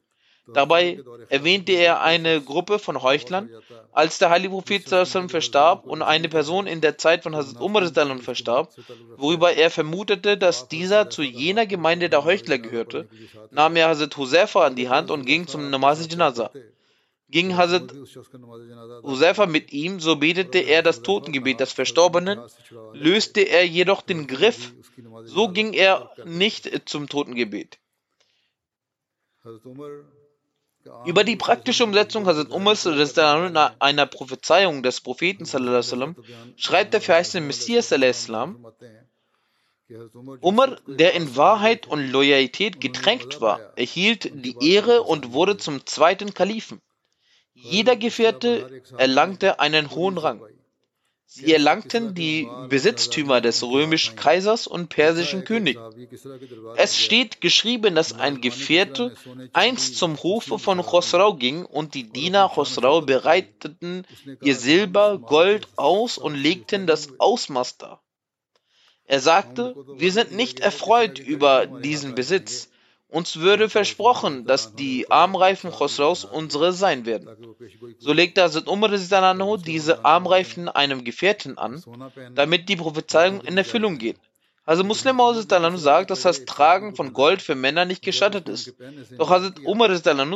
[0.52, 1.00] Dabei
[1.30, 3.48] erwähnte er eine Gruppe von Heuchlern.
[3.92, 7.86] Als der heilige Prophet verstarb und eine Person in der Zeit von Hazrat Umar
[8.18, 8.70] verstarb,
[9.16, 13.08] worüber er vermutete, dass dieser zu jener Gemeinde der Heuchler gehörte,
[13.52, 16.50] nahm er Hazrat Husefa an die Hand und ging zum Namaz Janaza.
[17.30, 17.92] Ging Hazrat
[19.02, 22.40] Husefa mit ihm, so betete er das Totengebet des Verstorbenen,
[22.92, 24.72] löste er jedoch den Griff,
[25.24, 27.78] so ging er nicht zum Totengebet.
[31.06, 35.46] Über die praktische Umsetzung Hazrat Umars einer Prophezeiung des Propheten
[36.56, 37.90] schreibt der verheißene Messias
[40.40, 46.32] Umar, der in Wahrheit und Loyalität getränkt war, erhielt die Ehre und wurde zum zweiten
[46.32, 46.80] Kalifen.
[47.54, 50.42] Jeder Gefährte erlangte einen hohen Rang.
[51.26, 55.80] Sie erlangten die Besitztümer des römischen Kaisers und persischen Königs.
[56.76, 59.16] Es steht geschrieben, dass ein Gefährte
[59.52, 64.06] einst zum Hofe von Chosrau ging und die Diener Chosrau bereiteten
[64.42, 68.00] ihr Silber, Gold aus und legten das Ausmaß dar.
[69.06, 72.70] Er sagte, wir sind nicht erfreut über diesen Besitz,
[73.14, 77.28] uns würde versprochen, dass die Armreifen Chosraus unsere sein werden.
[77.98, 78.90] So legte Hazrat Umar
[79.56, 81.82] diese Armreifen einem Gefährten an,
[82.34, 84.16] damit die Prophezeiung in Erfüllung geht.
[84.66, 85.46] Also Muslim Moses
[85.76, 88.74] sagt, dass das Tragen von Gold für Männer nicht gestattet ist.
[89.16, 89.90] Doch Hazrat Umar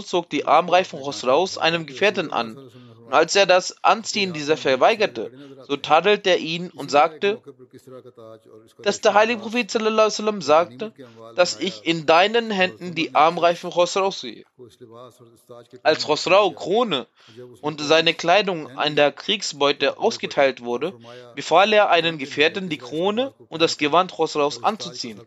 [0.04, 2.70] zog die Armreifen Chosraus einem Gefährten an
[3.08, 5.32] und als er das Anziehen dieser verweigerte,
[5.66, 7.40] so tadelte er ihn und sagte,
[8.82, 10.92] dass der heilige Prophet sallam, sagte,
[11.34, 14.44] dass ich in deinen Händen die Armreifen Khosrau sehe.
[15.82, 17.06] Als Khosrau Krone
[17.62, 20.92] und seine Kleidung an der Kriegsbeute ausgeteilt wurde,
[21.34, 25.18] befahl er einen Gefährten, die Krone und das Gewand Khosraus anzuziehen.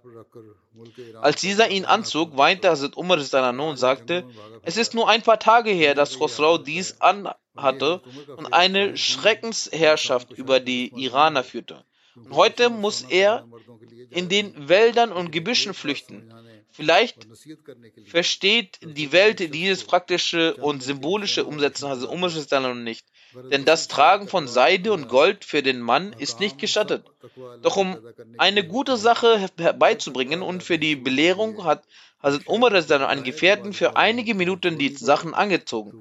[1.19, 4.23] Als dieser ihn anzog, weinte Hazrat Umar und sagte,
[4.63, 8.01] es ist nur ein paar Tage her, dass Khosrau dies an hatte
[8.37, 11.83] und eine Schreckensherrschaft über die Iraner führte.
[12.15, 13.47] Und heute muss er
[14.09, 16.33] in den Wäldern und Gebüschen flüchten.
[16.73, 17.27] Vielleicht
[18.05, 23.05] versteht die Welt dieses praktische und symbolische Umsetzen also noch nicht.
[23.51, 27.05] Denn das Tragen von Seide und Gold für den Mann ist nicht gestattet.
[27.61, 27.97] Doch um
[28.37, 31.83] eine gute Sache herbeizubringen und für die Belehrung hat
[32.21, 35.93] Hazrat Umar dann einen Gefährten für einige Minuten die Sachen angezogen.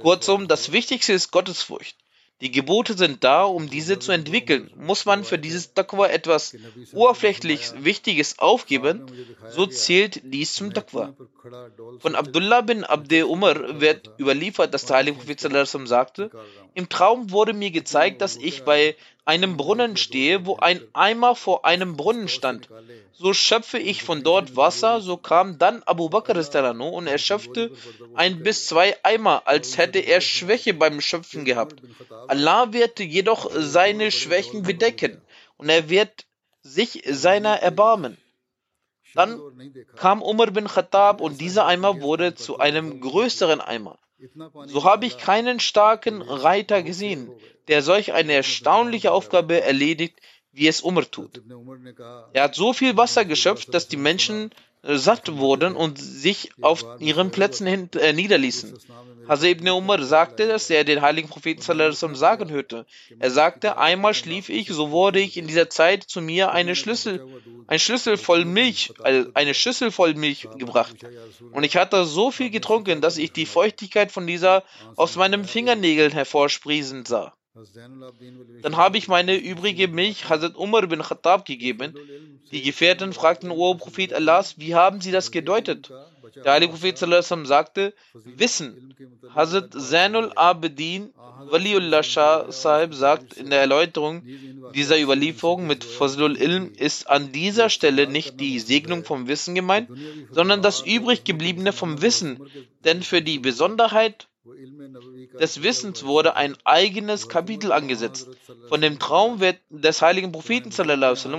[0.00, 1.96] Kurzum, das Wichtigste ist Gottesfurcht.
[2.40, 4.70] Die Gebote sind da, um diese zu entwickeln.
[4.76, 6.56] Muss man für dieses Taqwa etwas
[6.92, 9.06] oberflächlich Wichtiges aufgeben,
[9.50, 11.14] so zählt dies zum Taqwa.
[12.00, 15.40] Von Abdullah bin Abde Umar wird überliefert, dass der heilige Prophet
[15.86, 16.30] sagte,
[16.74, 21.64] im Traum wurde mir gezeigt, dass ich bei einem Brunnen stehe, wo ein Eimer vor
[21.64, 22.68] einem Brunnen stand.
[23.12, 27.70] So schöpfe ich von dort Wasser, so kam dann Abu Bakr und er schöpfte
[28.14, 31.80] ein bis zwei Eimer, als hätte er Schwäche beim Schöpfen gehabt.
[32.28, 35.20] Allah wird jedoch seine Schwächen bedecken
[35.56, 36.26] und er wird
[36.62, 38.18] sich seiner erbarmen.
[39.14, 39.40] Dann
[39.96, 43.98] kam Umar bin Khattab und dieser Eimer wurde zu einem größeren Eimer.
[44.66, 47.30] So habe ich keinen starken Reiter gesehen,
[47.68, 50.20] der solch eine erstaunliche Aufgabe erledigt,
[50.52, 51.42] wie es Umar tut.
[52.32, 54.54] Er hat so viel Wasser geschöpft, dass die Menschen äh,
[54.86, 58.78] satt wurden und sich auf ihren Plätzen hin, äh, niederließen.
[59.26, 62.84] Hazrat ibn Umar sagte, dass er den heiligen Propheten sagen hörte.
[63.18, 67.26] Er sagte, einmal schlief ich, so wurde ich in dieser Zeit zu mir eine Schlüssel,
[67.66, 70.96] ein Schlüssel voll Milch, also eine Schüssel voll Milch gebracht.
[71.52, 74.62] Und ich hatte so viel getrunken, dass ich die Feuchtigkeit von dieser
[74.96, 77.32] aus meinen Fingernägeln hervorsprießen sah.
[78.62, 81.94] Dann habe ich meine übrige Milch Hazrat Umar bin Khattab gegeben.
[82.50, 85.92] Die Gefährten fragten, O Prophet Allahs, wie haben Sie das gedeutet?
[86.34, 88.96] Der heilige Prophet sagte, Wissen.
[89.34, 91.14] Hazrat Zainul Abedin
[91.50, 94.22] Waliullah Shah Sahib sagt in der Erläuterung
[94.74, 99.90] dieser Überlieferung mit Fazlul Ilm ist an dieser Stelle nicht die Segnung vom Wissen gemeint,
[100.30, 102.50] sondern das übrig gebliebene vom Wissen.
[102.84, 104.26] Denn für die Besonderheit
[105.40, 108.28] des Wissens wurde ein eigenes Kapitel angesetzt.
[108.68, 109.40] Von dem Traum
[109.70, 110.70] des heiligen Propheten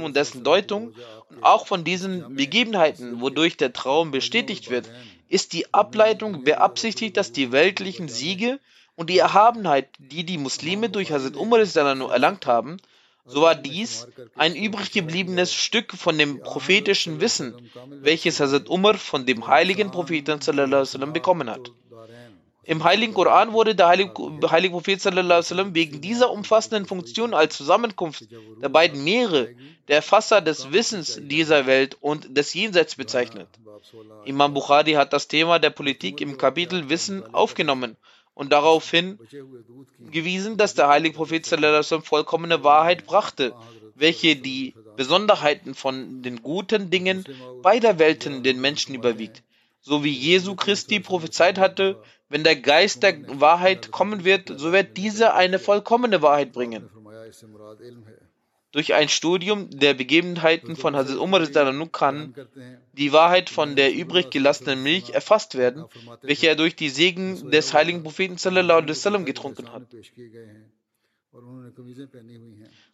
[0.03, 0.95] und dessen Deutung
[1.29, 4.89] und auch von diesen Begebenheiten, wodurch der Traum bestätigt wird,
[5.27, 8.59] ist die Ableitung beabsichtigt, dass die weltlichen Siege
[8.95, 12.77] und die Erhabenheit, die die Muslime durch Hazrat Umar erlangt haben,
[13.27, 19.25] so war dies ein übrig gebliebenes Stück von dem prophetischen Wissen, welches Hazrat Umar von
[19.25, 20.31] dem heiligen Propheten
[21.13, 21.71] bekommen hat.
[22.67, 24.11] Im Heiligen Koran wurde der heilige,
[24.49, 28.25] heilige Prophet sallam, wegen dieser umfassenden Funktion als Zusammenkunft
[28.61, 29.49] der beiden Meere,
[29.87, 33.47] der Erfasser des Wissens dieser Welt und des Jenseits bezeichnet.
[34.25, 37.97] Imam Bukhari hat das Thema der Politik im Kapitel Wissen aufgenommen
[38.33, 43.53] und darauf hingewiesen, dass der heilige Prophet sallam, vollkommene Wahrheit brachte,
[43.93, 47.25] welche die Besonderheiten von den guten Dingen
[47.61, 49.43] beider Welten den Menschen überwiegt
[49.85, 54.97] so wie Jesu Christi prophezeit hatte, wenn der Geist der Wahrheit kommen wird, so wird
[54.97, 56.89] dieser eine vollkommene Wahrheit bringen.
[58.71, 61.45] Durch ein Studium der Begebenheiten von Hazrat Umar
[61.93, 62.35] kann
[62.91, 65.85] die Wahrheit von der übrig gelassenen Milch erfasst werden,
[66.21, 68.35] welche er durch die Segen des heiligen Propheten
[69.25, 69.83] getrunken hat.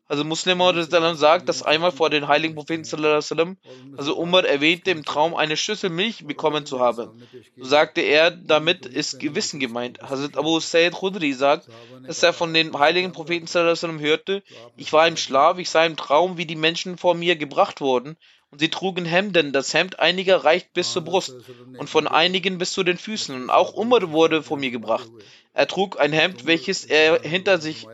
[0.07, 0.59] Also Muslim
[1.15, 2.85] sagt, dass einmal vor den heiligen Propheten
[3.95, 7.11] also Umar erwähnte im Traum eine Schüssel Milch bekommen zu haben.
[7.57, 10.01] So sagte er, damit ist Gewissen gemeint.
[10.01, 11.69] Hazrat Abu Sayyid Khudri sagt,
[12.05, 13.47] dass er von den heiligen Propheten
[13.99, 14.43] hörte,
[14.75, 18.17] ich war im Schlaf, ich sah im Traum, wie die Menschen vor mir gebracht wurden
[18.51, 19.53] und sie trugen Hemden.
[19.53, 21.35] Das Hemd einiger reicht bis zur Brust
[21.77, 23.33] und von einigen bis zu den Füßen.
[23.33, 25.09] Und auch Umar wurde vor mir gebracht.
[25.53, 27.87] Er trug ein Hemd, welches er hinter sich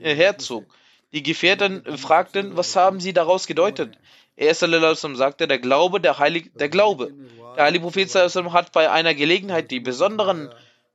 [0.00, 0.64] herzog.
[1.12, 3.98] Die Gefährten fragten, was haben sie daraus gedeutet?
[4.36, 7.12] Er sagte, der Glaube, der Heilige, der Glaube.
[7.56, 10.50] Der heilige Prophet hat bei einer Gelegenheit die besonderen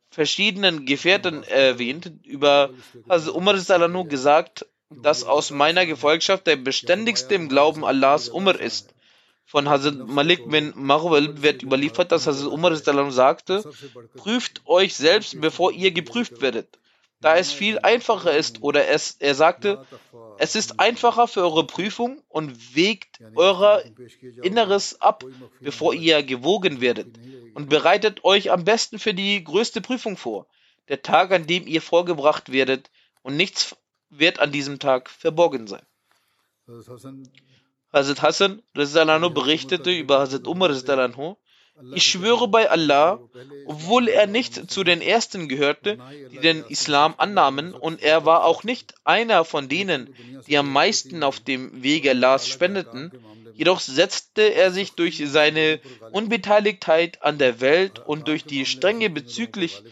[0.10, 2.72] verschiedenen Gefährten erwähnt, über
[3.08, 3.56] also Umar
[4.06, 8.95] gesagt, dass aus meiner Gefolgschaft der beständigste im Glauben Allahs Umar ist.
[9.46, 13.64] Von Hazrat Malik bin Marwal wird überliefert, dass Hazrat Umar sagte,
[14.16, 16.80] prüft euch selbst, bevor ihr geprüft werdet.
[17.22, 19.86] Da es viel einfacher ist, oder es, er sagte,
[20.38, 23.84] es ist einfacher für eure Prüfung und wägt euer
[24.44, 25.24] Inneres ab,
[25.62, 27.18] bevor ihr gewogen werdet,
[27.54, 30.48] und bereitet euch am besten für die größte Prüfung vor,
[30.90, 32.92] der Tag, an dem ihr vorgebracht werdet,
[33.22, 33.76] und nichts
[34.10, 35.86] wird an diesem Tag verborgen sein.
[37.96, 40.70] Hazrat Hassan berichtete über Hazrat Umar
[41.94, 43.20] ich schwöre bei Allah,
[43.66, 45.98] obwohl er nicht zu den Ersten gehörte,
[46.32, 50.16] die den Islam annahmen, und er war auch nicht einer von denen,
[50.48, 53.12] die am meisten auf dem Wege Allahs spendeten,
[53.56, 55.82] jedoch setzte er sich durch seine
[56.12, 59.84] Unbeteiligtheit an der Welt und durch die Strenge bezüglich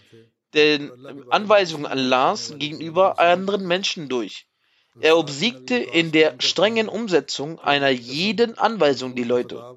[0.54, 0.89] den
[1.32, 4.47] Anweisungen Allahs gegenüber anderen Menschen durch.
[5.00, 9.76] Er obsiegte in der strengen Umsetzung einer jeden Anweisung die Leute.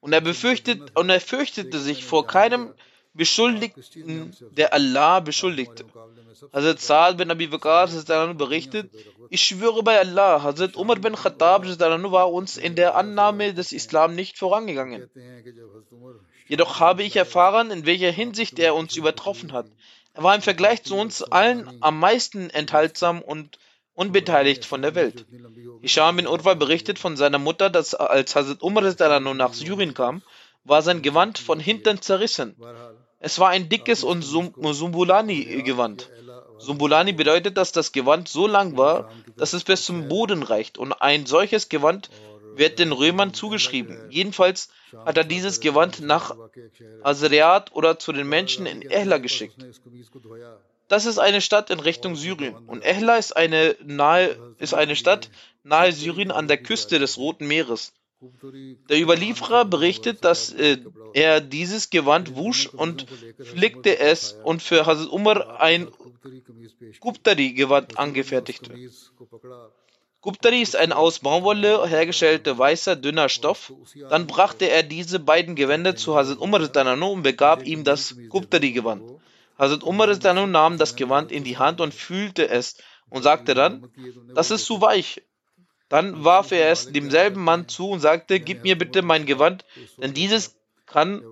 [0.00, 2.74] Und er befürchtet und er fürchtete sich vor keinem
[3.14, 5.84] Beschuldigten, der Allah beschuldigte.
[6.52, 7.86] Hazrat Saad bin Abi Bakr
[8.34, 8.90] berichtet,
[9.30, 14.14] ich schwöre bei Allah, Hazrat Umar bin Khattab war uns in der Annahme des Islam
[14.14, 15.08] nicht vorangegangen.
[16.46, 19.66] Jedoch habe ich erfahren, in welcher Hinsicht er uns übertroffen hat.
[20.14, 23.58] Er war im Vergleich zu uns allen am meisten enthaltsam und
[23.94, 25.26] unbeteiligt von der Welt.
[25.82, 28.82] Hisham bin Urwa berichtet von seiner Mutter, dass als Hazrat Umar
[29.34, 30.22] nach Syrien kam,
[30.64, 32.56] war sein Gewand von hinten zerrissen.
[33.18, 36.10] Es war ein dickes und Sumbulani-Gewand.
[36.58, 40.78] Sumbulani bedeutet, dass das Gewand so lang war, dass es bis zum Boden reicht.
[40.78, 42.10] Und ein solches Gewand
[42.56, 43.98] wird den Römern zugeschrieben.
[44.10, 44.68] Jedenfalls
[45.04, 46.36] hat er dieses Gewand nach
[47.02, 49.56] Azriat oder zu den Menschen in Ehla geschickt.
[50.88, 52.54] Das ist eine Stadt in Richtung Syrien.
[52.66, 55.30] Und Ehla ist eine, nahe, ist eine Stadt
[55.62, 57.92] nahe Syrien an der Küste des Roten Meeres.
[58.88, 60.78] Der Überlieferer berichtet, dass äh,
[61.12, 63.06] er dieses Gewand wusch und
[63.38, 65.88] flickte es und für Hazrat Umar ein
[67.00, 68.72] Guptari-Gewand angefertigte.
[70.24, 73.74] Guptari ist ein aus Baumwolle hergestellter weißer, dünner Stoff.
[74.08, 79.02] Dann brachte er diese beiden Gewänder zu Hazrat Umar und begab ihm das Guptari-Gewand.
[79.58, 80.06] Hazrat Umar
[80.46, 82.78] nahm das Gewand in die Hand und fühlte es
[83.10, 83.90] und sagte dann,
[84.34, 85.20] das ist zu weich.
[85.90, 89.66] Dann warf er es demselben Mann zu und sagte, gib mir bitte mein Gewand,
[89.98, 90.56] denn dieses
[90.86, 91.22] kann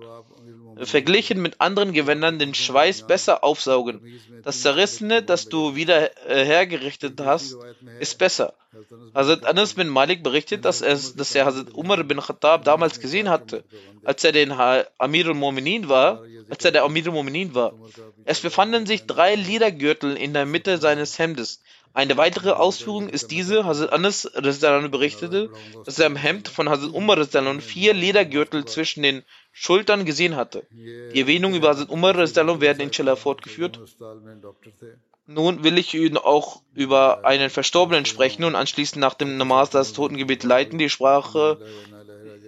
[0.77, 4.01] verglichen mit anderen Gewändern den Schweiß besser aufsaugen.
[4.43, 7.57] Das Zerrissene, das du wieder äh, hergerichtet hast,
[7.99, 8.53] ist besser.
[9.13, 13.29] Hazrat Anas bin Malik berichtet, dass er, dass er Hazrat Umar bin Khattab damals gesehen
[13.29, 13.63] hatte,
[14.03, 17.73] als er den Amir al-Mu'minin war, als er der Amir al-Mu'minin war.
[18.25, 21.61] Es befanden sich drei Ledergürtel in der Mitte seines Hemdes.
[21.95, 25.51] Eine weitere Ausführung ist diese, Hazrat Anas berichtete,
[25.85, 27.23] dass er im Hemd von Hazrat Umar
[27.59, 29.23] vier Ledergürtel zwischen den
[29.53, 30.65] Schultern gesehen hatte.
[30.71, 33.79] Die Erwähnungen über Hazrat Umar werden inshallah fortgeführt.
[35.25, 39.93] Nun will ich Ihnen auch über einen Verstorbenen sprechen und anschließend nach dem Namaz das
[39.93, 40.79] Totengebet leiten.
[40.79, 41.59] Die Sprache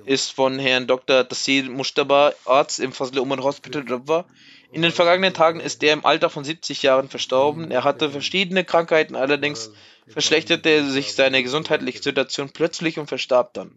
[0.06, 1.28] ist von Herrn Dr.
[1.28, 4.26] Tassir Mushtaba, Arzt im Fazl Umar Hospital Rabwa.
[4.72, 7.72] In den vergangenen Tagen ist er im Alter von 70 Jahren verstorben.
[7.72, 9.72] Er hatte verschiedene Krankheiten, allerdings
[10.08, 13.72] verschlechterte sich seine gesundheitliche Situation plötzlich und verstarb dann.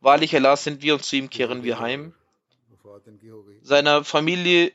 [0.00, 2.12] Wahrlich, Allah, sind wir und zu ihm kehren wir heim.
[3.62, 4.72] Seiner Familie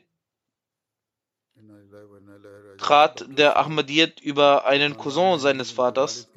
[2.78, 6.28] trat der Ahmadiyyat über einen Cousin seines Vaters,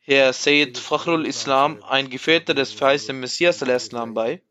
[0.00, 4.42] Herr Sayyid Fakhrul Islam, ein Gefährte des verheißenen Messias Islam bei.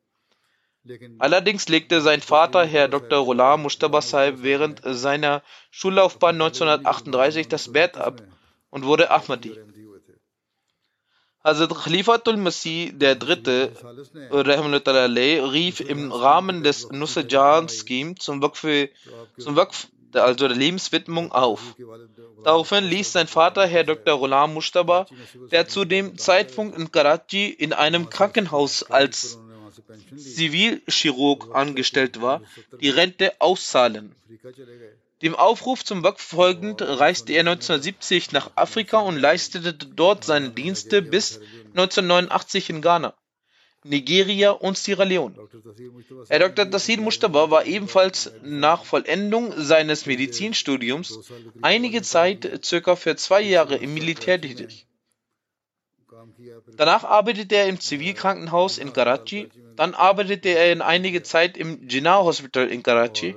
[1.19, 3.23] Allerdings legte sein Vater, Herr Dr.
[3.25, 8.23] Ghulam Mushtaba Sahib, während seiner Schullaufbahn 1938 das Bett ab
[8.71, 9.55] und wurde Ahmadi.
[11.43, 13.71] Hazrat Khalifatul Masih III.
[15.39, 18.63] rief im Rahmen des Nusrajan Scheme zum Waqf,
[19.39, 21.75] zum Waqf also der Lebenswidmung, auf.
[22.43, 24.19] Daraufhin ließ sein Vater, Herr Dr.
[24.19, 25.07] Ghulam Mushtaba,
[25.51, 29.39] der zu dem Zeitpunkt in Karachi in einem Krankenhaus als
[30.15, 32.41] Zivilchirurg angestellt war,
[32.79, 34.15] die Rente auszahlen.
[35.21, 41.01] Dem Aufruf zum Waqf folgend reiste er 1970 nach Afrika und leistete dort seine Dienste
[41.01, 41.39] bis
[41.75, 43.13] 1989 in Ghana.
[43.83, 45.35] Nigeria und Sierra Leone.
[46.29, 46.69] Herr Dr.
[46.69, 51.19] Tassir Mustafa war ebenfalls nach Vollendung seines Medizinstudiums
[51.61, 54.85] einige Zeit, circa für zwei Jahre, im Militär tätig.
[56.77, 62.23] Danach arbeitete er im Zivilkrankenhaus in Karachi, dann arbeitete er in einige Zeit im Jinnah
[62.23, 63.35] Hospital in Karachi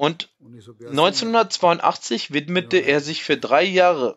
[0.00, 4.16] und 1982 widmete er sich für drei Jahre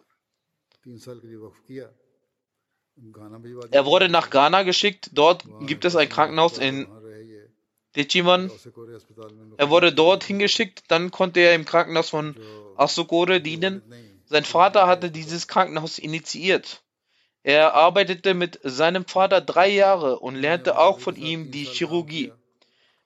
[3.72, 5.10] er wurde nach Ghana geschickt.
[5.12, 6.88] Dort gibt es ein Krankenhaus in
[7.98, 8.50] Dechiman.
[9.58, 10.84] Er wurde dort hingeschickt.
[10.88, 12.38] Dann konnte er im Krankenhaus von
[12.78, 13.82] Asokore dienen.
[14.26, 16.82] Sein Vater hatte dieses Krankenhaus initiiert.
[17.42, 22.32] Er arbeitete mit seinem Vater drei Jahre und lernte auch von ihm die Chirurgie.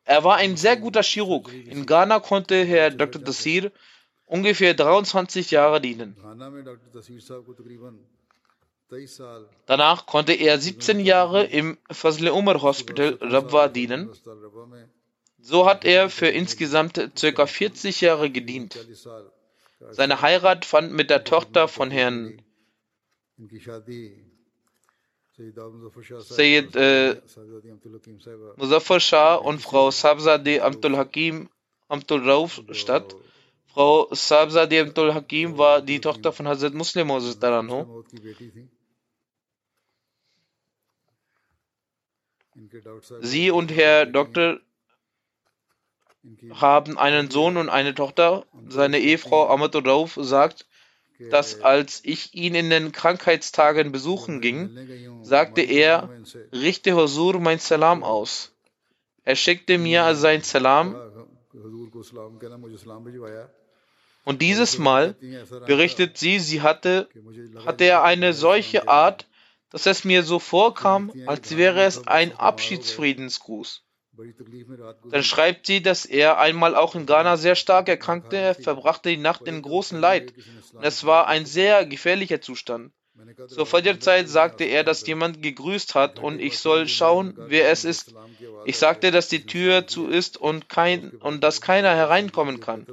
[0.08, 1.52] Er war ein sehr guter Chirurg.
[1.54, 3.22] In Ghana konnte Herr Dr.
[3.24, 3.72] Tassir
[4.26, 6.16] ungefähr 23 Jahre dienen.
[9.66, 14.10] Danach konnte er 17 Jahre im Fazle Umar Hospital Rabwa dienen.
[15.40, 17.46] So hat er für insgesamt ca.
[17.46, 18.80] 40 Jahre gedient.
[19.92, 22.42] Seine Heirat fand mit der Tochter von Herrn
[25.38, 27.22] Sayyid äh,
[28.56, 31.50] Muzaffar Shah und Frau Sabzadeh Amtul Hakim
[31.88, 33.16] Amtul Rauf statt.
[33.68, 37.10] Frau Sabzadeh Amtul Hakim war die Tochter von Hazrat Muslim
[37.40, 38.04] Daranho.
[43.22, 44.60] Sie und Herr Doktor
[46.50, 48.44] haben einen Sohn und eine Tochter.
[48.68, 50.66] Seine Ehefrau Amatul Rauf sagt,
[51.20, 56.10] dass als ich ihn in den Krankheitstagen besuchen ging, sagte er,
[56.52, 58.54] richte Hosur mein Salam aus.
[59.24, 60.96] Er schickte mir sein Salam
[64.24, 65.16] und dieses Mal,
[65.66, 67.08] berichtet sie, sie hatte,
[67.66, 69.26] hatte er eine solche Art,
[69.70, 73.84] dass es mir so vorkam, als wäre es ein Abschiedsfriedensgruß.
[75.12, 79.18] Dann schreibt sie, dass er einmal auch in Ghana sehr stark erkrankte, er verbrachte die
[79.18, 80.34] Nacht in großem Leid.
[80.74, 82.92] und es war ein sehr gefährlicher Zustand.
[83.48, 88.14] Zur Fajr-Zeit sagte er, dass jemand gegrüßt hat und ich soll schauen, wer es ist.
[88.66, 92.86] Ich sagte, dass die Tür zu ist und, kein, und dass keiner hereinkommen kann.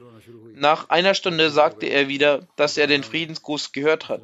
[0.57, 4.22] Nach einer Stunde sagte er wieder, dass er den Friedensgruß gehört hat.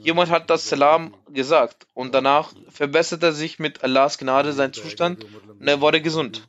[0.00, 5.26] Jemand hat das Salam gesagt und danach verbesserte sich mit Allahs Gnade sein Zustand
[5.60, 6.48] und er wurde gesund.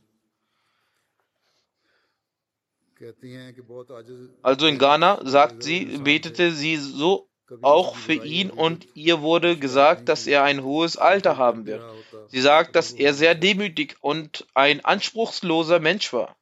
[4.42, 7.28] Also in Ghana, sagt sie, betete sie so
[7.60, 11.82] auch für ihn und ihr wurde gesagt, dass er ein hohes Alter haben wird.
[12.28, 16.36] Sie sagt, dass er sehr demütig und ein anspruchsloser Mensch war.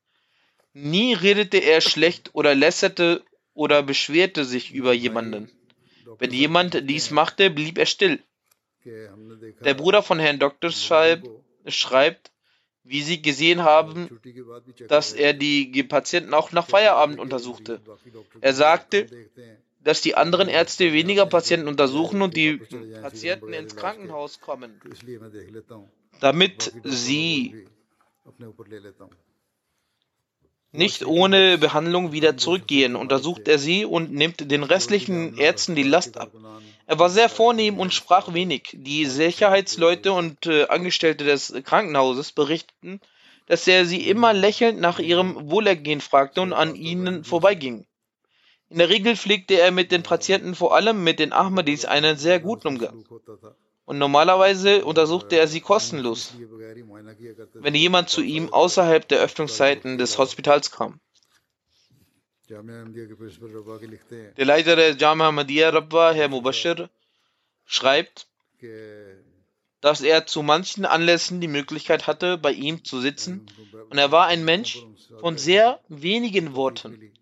[0.75, 3.23] Nie redete er schlecht oder lässerte
[3.55, 5.51] oder beschwerte sich über jemanden.
[6.19, 8.23] Wenn jemand dies machte, blieb er still.
[8.85, 10.71] Der Bruder von Herrn Dr.
[10.71, 11.29] Scheib
[11.67, 12.33] schreibt,
[12.85, 14.21] wie Sie gesehen haben,
[14.89, 17.81] dass er die Patienten auch nach Feierabend untersuchte.
[18.41, 19.07] Er sagte,
[19.85, 22.57] dass die anderen Ärzte weniger Patienten untersuchen und die
[23.01, 24.81] Patienten ins Krankenhaus kommen,
[26.21, 27.67] damit sie
[30.73, 32.97] nicht ohne Behandlung wieder zurückgehen.
[32.97, 36.33] Untersucht er sie und nimmt den restlichen Ärzten die Last ab.
[36.87, 38.71] Er war sehr vornehm und sprach wenig.
[38.73, 43.01] Die Sicherheitsleute und äh, Angestellte des Krankenhauses berichteten,
[43.47, 47.87] dass er sie immer lächelnd nach ihrem Wohlergehen fragte und an ihnen vorbeiging.
[48.71, 52.41] In der Regel pflegte er mit den Patienten, vor allem mit den Ahmadis, einen sehr
[52.41, 53.05] guten Umgang.
[53.85, 56.35] Und normalerweise untersuchte er sie kostenlos,
[57.55, 61.01] wenn jemand zu ihm außerhalb der Öffnungszeiten des Hospitals kam.
[62.49, 66.91] Der Leiter der Jama Ahmadiyya Rabba, Herr Mubashir,
[67.65, 68.29] schreibt,
[69.81, 73.47] dass er zu manchen Anlässen die Möglichkeit hatte, bei ihm zu sitzen,
[73.91, 74.79] und er war ein Mensch
[75.21, 77.13] von sehr wenigen Worten.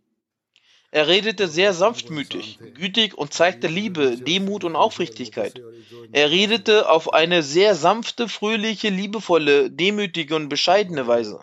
[0.92, 5.62] Er redete sehr sanftmütig, gütig und zeigte Liebe, Demut und Aufrichtigkeit.
[6.10, 11.40] Er redete auf eine sehr sanfte, fröhliche, liebevolle, demütige und bescheidene Weise.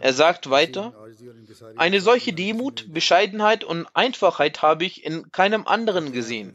[0.00, 0.92] Er sagt weiter,
[1.76, 6.54] eine solche Demut, Bescheidenheit und Einfachheit habe ich in keinem anderen gesehen.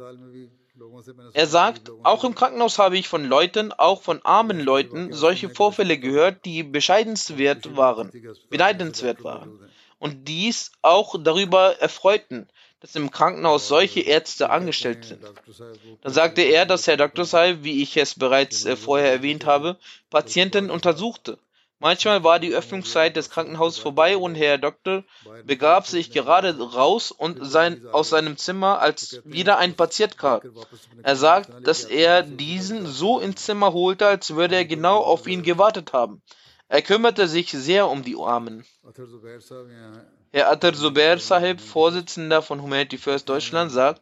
[1.34, 5.98] Er sagt, auch im Krankenhaus habe ich von Leuten, auch von armen Leuten, solche Vorfälle
[5.98, 8.12] gehört, die bescheidenswert waren,
[8.50, 9.60] beneidenswert waren
[10.00, 12.48] und dies auch darüber erfreuten,
[12.80, 15.24] dass im Krankenhaus solche Ärzte angestellt sind.
[16.02, 17.26] Dann sagte er, dass Herr Dr.
[17.26, 19.78] Sai, wie ich es bereits äh, vorher erwähnt habe,
[20.10, 21.40] Patienten untersuchte.
[21.80, 25.04] Manchmal war die Öffnungszeit des Krankenhauses vorbei und Herr Doktor
[25.44, 30.42] begab sich gerade raus und sein, aus seinem Zimmer, als wieder ein Patient kam.
[31.04, 35.44] Er sagt, dass er diesen so ins Zimmer holte, als würde er genau auf ihn
[35.44, 36.24] gewartet haben.
[36.70, 38.66] Er kümmerte sich sehr um die Armen.
[40.32, 44.02] Herr Atar Zubair Sahib, Vorsitzender von Humanity First Deutschland, sagt,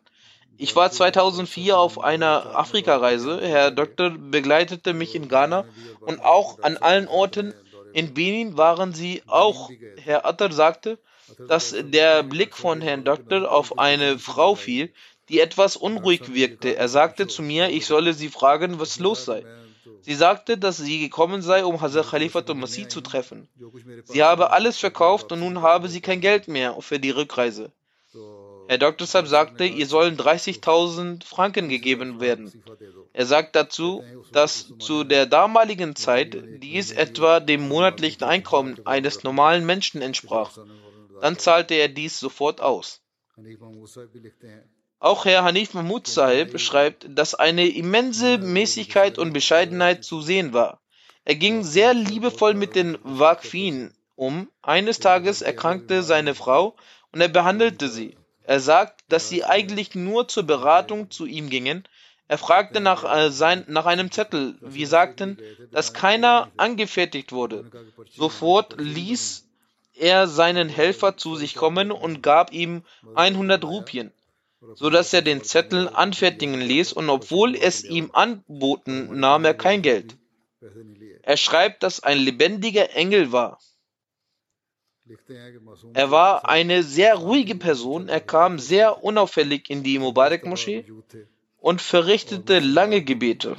[0.58, 3.40] ich war 2004 auf einer Afrikareise.
[3.42, 5.66] Herr Doktor begleitete mich in Ghana
[6.00, 7.54] und auch an allen Orten.
[7.94, 9.70] In Benin waren sie auch.
[9.98, 10.98] Herr Atar sagte,
[11.48, 14.92] dass der Blick von Herrn Doktor auf eine Frau fiel,
[15.30, 16.76] die etwas unruhig wirkte.
[16.76, 19.44] Er sagte zu mir, ich solle sie fragen, was los sei.
[20.06, 23.48] Sie sagte, dass sie gekommen sei, um Hazrat Khalifatul Masih zu treffen.
[24.04, 27.72] Sie habe alles verkauft und nun habe sie kein Geld mehr für die Rückreise.
[28.68, 29.08] Herr Dr.
[29.08, 32.52] Saab sagte, ihr sollen 30.000 Franken gegeben werden.
[33.14, 39.66] Er sagt dazu, dass zu der damaligen Zeit dies etwa dem monatlichen Einkommen eines normalen
[39.66, 40.58] Menschen entsprach.
[41.20, 43.02] Dann zahlte er dies sofort aus.
[45.00, 50.80] Auch Herr Hanif Mahmud Sahib schreibt, dass eine immense Mäßigkeit und Bescheidenheit zu sehen war.
[51.26, 54.50] Er ging sehr liebevoll mit den Waqfin um.
[54.62, 56.76] Eines Tages erkrankte seine Frau
[57.12, 58.16] und er behandelte sie.
[58.44, 61.88] Er sagt, dass sie eigentlich nur zur Beratung zu ihm gingen.
[62.28, 64.56] Er fragte nach, äh, sein, nach einem Zettel.
[64.62, 65.38] Wir sagten,
[65.72, 67.70] dass keiner angefertigt wurde.
[68.16, 69.46] Sofort ließ
[69.96, 72.84] er seinen Helfer zu sich kommen und gab ihm
[73.16, 74.12] 100 Rupien
[74.74, 79.82] so dass er den Zettel anfertigen ließ und obwohl es ihm anboten, nahm er kein
[79.82, 80.16] Geld.
[81.22, 83.60] Er schreibt, dass ein lebendiger Engel war.
[85.94, 90.84] Er war eine sehr ruhige Person, er kam sehr unauffällig in die Mubarak-Moschee
[91.60, 93.56] und verrichtete lange Gebete.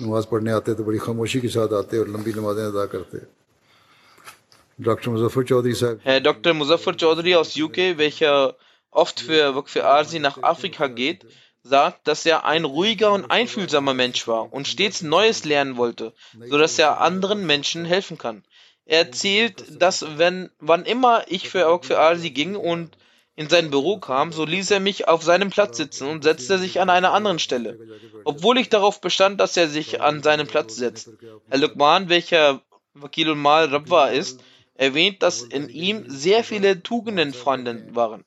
[6.02, 6.54] Herr Dr.
[6.54, 8.56] Muzaffar Chaudhry aus UK, welcher
[8.96, 11.26] oft für, für Arsi nach Afrika geht,
[11.62, 16.12] sagt, dass er ein ruhiger und einfühlsamer Mensch war und stets Neues lernen wollte,
[16.48, 18.44] so dass er anderen Menschen helfen kann.
[18.84, 22.96] Er erzählt, dass wenn, wann immer ich für für Arsi ging und
[23.34, 26.80] in sein Büro kam, so ließ er mich auf seinem Platz sitzen und setzte sich
[26.80, 27.78] an einer anderen Stelle,
[28.24, 31.10] obwohl ich darauf bestand, dass er sich an seinen Platz setzt.
[31.50, 32.62] Herr Lukman, welcher
[32.94, 34.40] Wakilul Mal Rabwa ist,
[34.74, 38.24] erwähnt, dass in ihm sehr viele Tugenden vorhanden waren.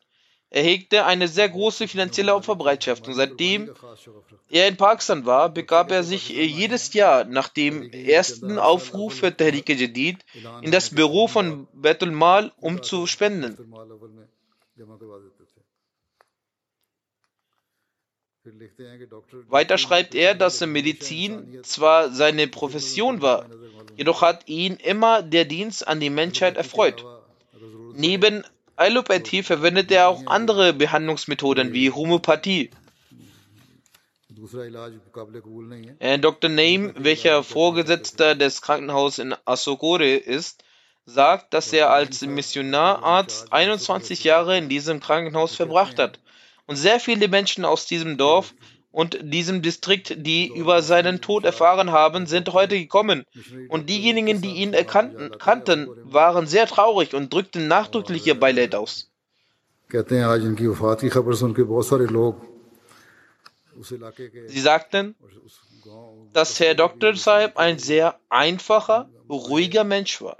[0.51, 3.71] Er hegte eine sehr große finanzielle Opferbereitschaft und seitdem
[4.49, 9.69] er in Pakistan war, begab er sich jedes Jahr nach dem ersten Aufruf für Tehrik
[9.69, 10.25] Jadid
[10.61, 13.57] in das Büro von Betul Mal, um zu spenden.
[19.49, 23.45] Weiter schreibt er, dass Medizin zwar seine Profession war,
[23.97, 27.05] jedoch hat ihn immer der Dienst an die Menschheit erfreut.
[27.93, 28.43] Neben
[28.79, 32.71] Allopathie verwendet er auch andere Behandlungsmethoden wie Homöopathie.
[35.99, 36.49] Herr Dr.
[36.49, 40.63] Naim, welcher Vorgesetzter des Krankenhauses in Asokore ist,
[41.05, 46.19] sagt, dass er als Missionararzt 21 Jahre in diesem Krankenhaus verbracht hat
[46.65, 48.53] und sehr viele Menschen aus diesem Dorf
[48.91, 53.25] und diesem Distrikt, die über seinen Tod erfahren haben, sind heute gekommen.
[53.69, 59.11] Und diejenigen, die ihn erkannten, kannten, waren sehr traurig und drückten nachdrücklich ihr Beileid aus.
[64.47, 65.15] Sie sagten,
[66.33, 67.15] dass Herr Dr.
[67.15, 70.37] Saib ein sehr einfacher, ruhiger Mensch war,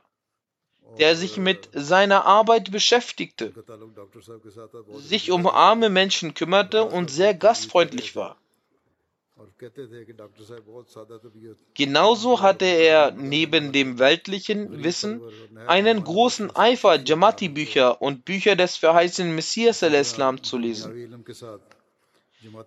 [0.97, 3.53] der sich mit seiner Arbeit beschäftigte,
[4.97, 8.37] sich um arme Menschen kümmerte und sehr gastfreundlich war.
[11.73, 15.21] Genauso hatte er neben dem weltlichen Wissen
[15.67, 21.23] einen großen Eifer, Jamati-Bücher und Bücher des verheißenen Messias al-Islam zu lesen.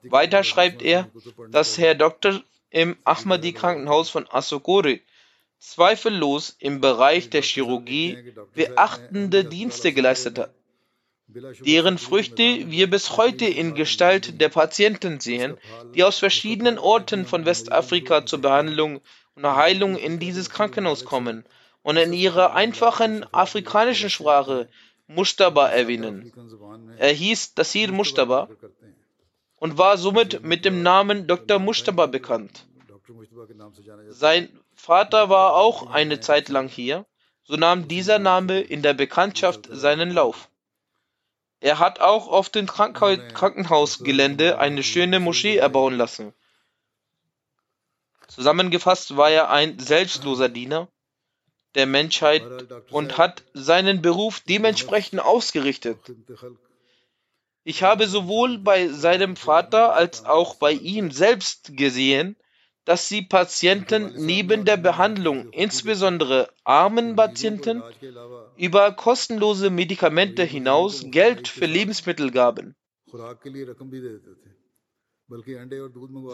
[0.04, 1.10] Weiter schreibt er,
[1.50, 5.00] dass Herr Doktor im Ahmadi-Krankenhaus von Asokore
[5.62, 10.54] zweifellos im Bereich der Chirurgie beachtende Dienste geleistet hat,
[11.28, 15.56] deren Früchte wir bis heute in Gestalt der Patienten sehen,
[15.94, 19.00] die aus verschiedenen Orten von Westafrika zur Behandlung
[19.36, 21.44] und Heilung in dieses Krankenhaus kommen
[21.82, 24.68] und in ihrer einfachen afrikanischen Sprache
[25.06, 26.32] Mustaba erwähnen.
[26.98, 28.48] Er hieß Tasir Mustaba
[29.56, 31.60] und war somit mit dem Namen Dr.
[31.60, 32.66] Mustaba bekannt.
[34.08, 34.48] Sein
[34.82, 37.06] Vater war auch eine Zeit lang hier,
[37.44, 40.48] so nahm dieser Name in der Bekanntschaft seinen Lauf.
[41.60, 46.34] Er hat auch auf dem Krankenhausgelände eine schöne Moschee erbauen lassen.
[48.26, 50.88] Zusammengefasst war er ein selbstloser Diener
[51.76, 52.42] der Menschheit
[52.90, 56.00] und hat seinen Beruf dementsprechend ausgerichtet.
[57.62, 62.34] Ich habe sowohl bei seinem Vater als auch bei ihm selbst gesehen,
[62.84, 67.82] dass sie Patienten neben der Behandlung, insbesondere armen Patienten,
[68.56, 72.74] über kostenlose Medikamente hinaus Geld für Lebensmittel gaben.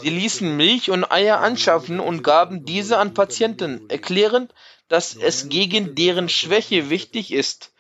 [0.03, 4.55] Sie ließen Milch und Eier anschaffen und gaben diese an Patienten, erklärend,
[4.89, 7.73] dass es gegen deren Schwäche wichtig ist,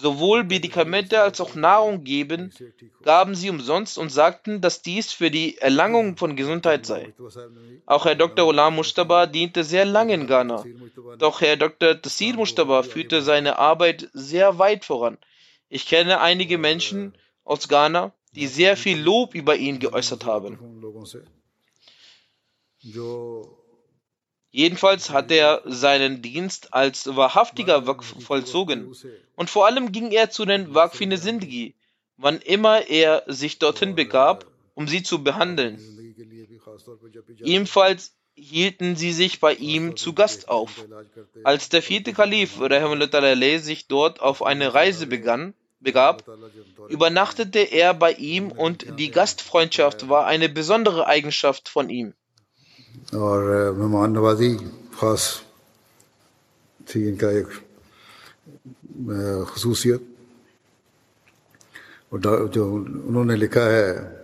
[0.00, 2.52] sowohl Medikamente als auch Nahrung geben,
[3.02, 7.14] gaben sie umsonst und sagten, dass dies für die Erlangung von Gesundheit sei.
[7.86, 8.46] Auch Herr Dr.
[8.46, 10.64] Olam Mustaba diente sehr lange in Ghana.
[11.18, 12.00] Doch Herr Dr.
[12.00, 15.18] Tassir Mustaba führte seine Arbeit sehr weit voran.
[15.68, 20.58] Ich kenne einige Menschen aus Ghana, die sehr viel Lob über ihn geäußert haben.
[24.56, 28.96] Jedenfalls hat er seinen Dienst als wahrhaftiger Waqf vollzogen.
[29.34, 31.74] Und vor allem ging er zu den Waqfine Sindhi,
[32.16, 35.78] wann immer er sich dorthin begab, um sie zu behandeln.
[37.44, 40.86] Ebenfalls hielten sie sich bei ihm zu Gast auf.
[41.44, 46.24] Als der vierte Kalif sich dort auf eine Reise begann, begab,
[46.88, 52.14] übernachtete er bei ihm und die Gastfreundschaft war eine besondere Eigenschaft von ihm.
[53.15, 53.39] और
[53.77, 54.53] मेहमान नवाजी
[54.99, 55.23] ख़ास
[56.87, 57.49] थी इनका एक
[59.51, 60.07] खसूसियत
[62.13, 62.19] और
[62.55, 62.63] जो
[63.09, 64.21] उन्होंने लिखा है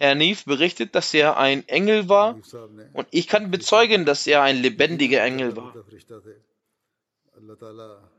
[0.00, 2.36] Herr Neve berichtet, dass er ein Engel war
[2.92, 5.74] und ich kann bezeugen, dass er ein lebendiger Engel war.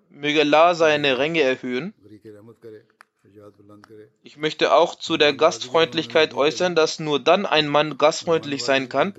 [0.10, 1.94] Möge Allah seine Ränge erhöhen.
[4.23, 9.15] Ich möchte auch zu der Gastfreundlichkeit äußern, dass nur dann ein Mann gastfreundlich sein kann,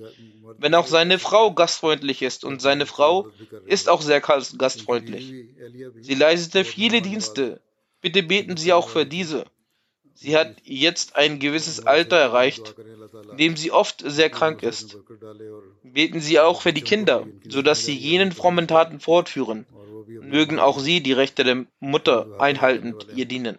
[0.58, 3.28] wenn auch seine Frau gastfreundlich ist und seine Frau
[3.66, 5.34] ist auch sehr gastfreundlich.
[6.00, 7.60] Sie leistete viele Dienste.
[8.00, 9.44] Bitte beten Sie auch für diese.
[10.14, 12.74] Sie hat jetzt ein gewisses Alter erreicht,
[13.32, 14.98] in dem sie oft sehr krank ist.
[15.82, 19.66] Beten Sie auch für die Kinder, sodass sie jenen frommen Taten fortführen.
[20.06, 23.58] Mögen auch sie die Rechte der Mutter einhaltend ihr dienen.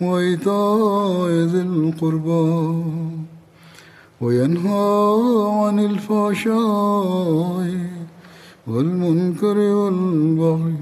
[0.00, 2.48] وإيتاء ذي القربى
[4.20, 4.88] وينهى
[5.60, 7.68] عن الفحشاء
[8.66, 10.76] والمنكر والبغي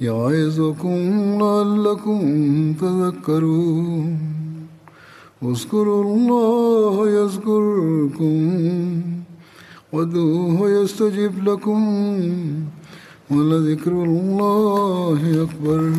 [0.00, 0.98] يعظكم
[1.42, 2.20] لعلكم
[2.72, 4.18] تذكرون.
[5.42, 8.38] واذكروا الله يذكركم
[9.92, 11.82] وادعوه يستجب لكم
[13.30, 15.92] ولذكر الله أكبر.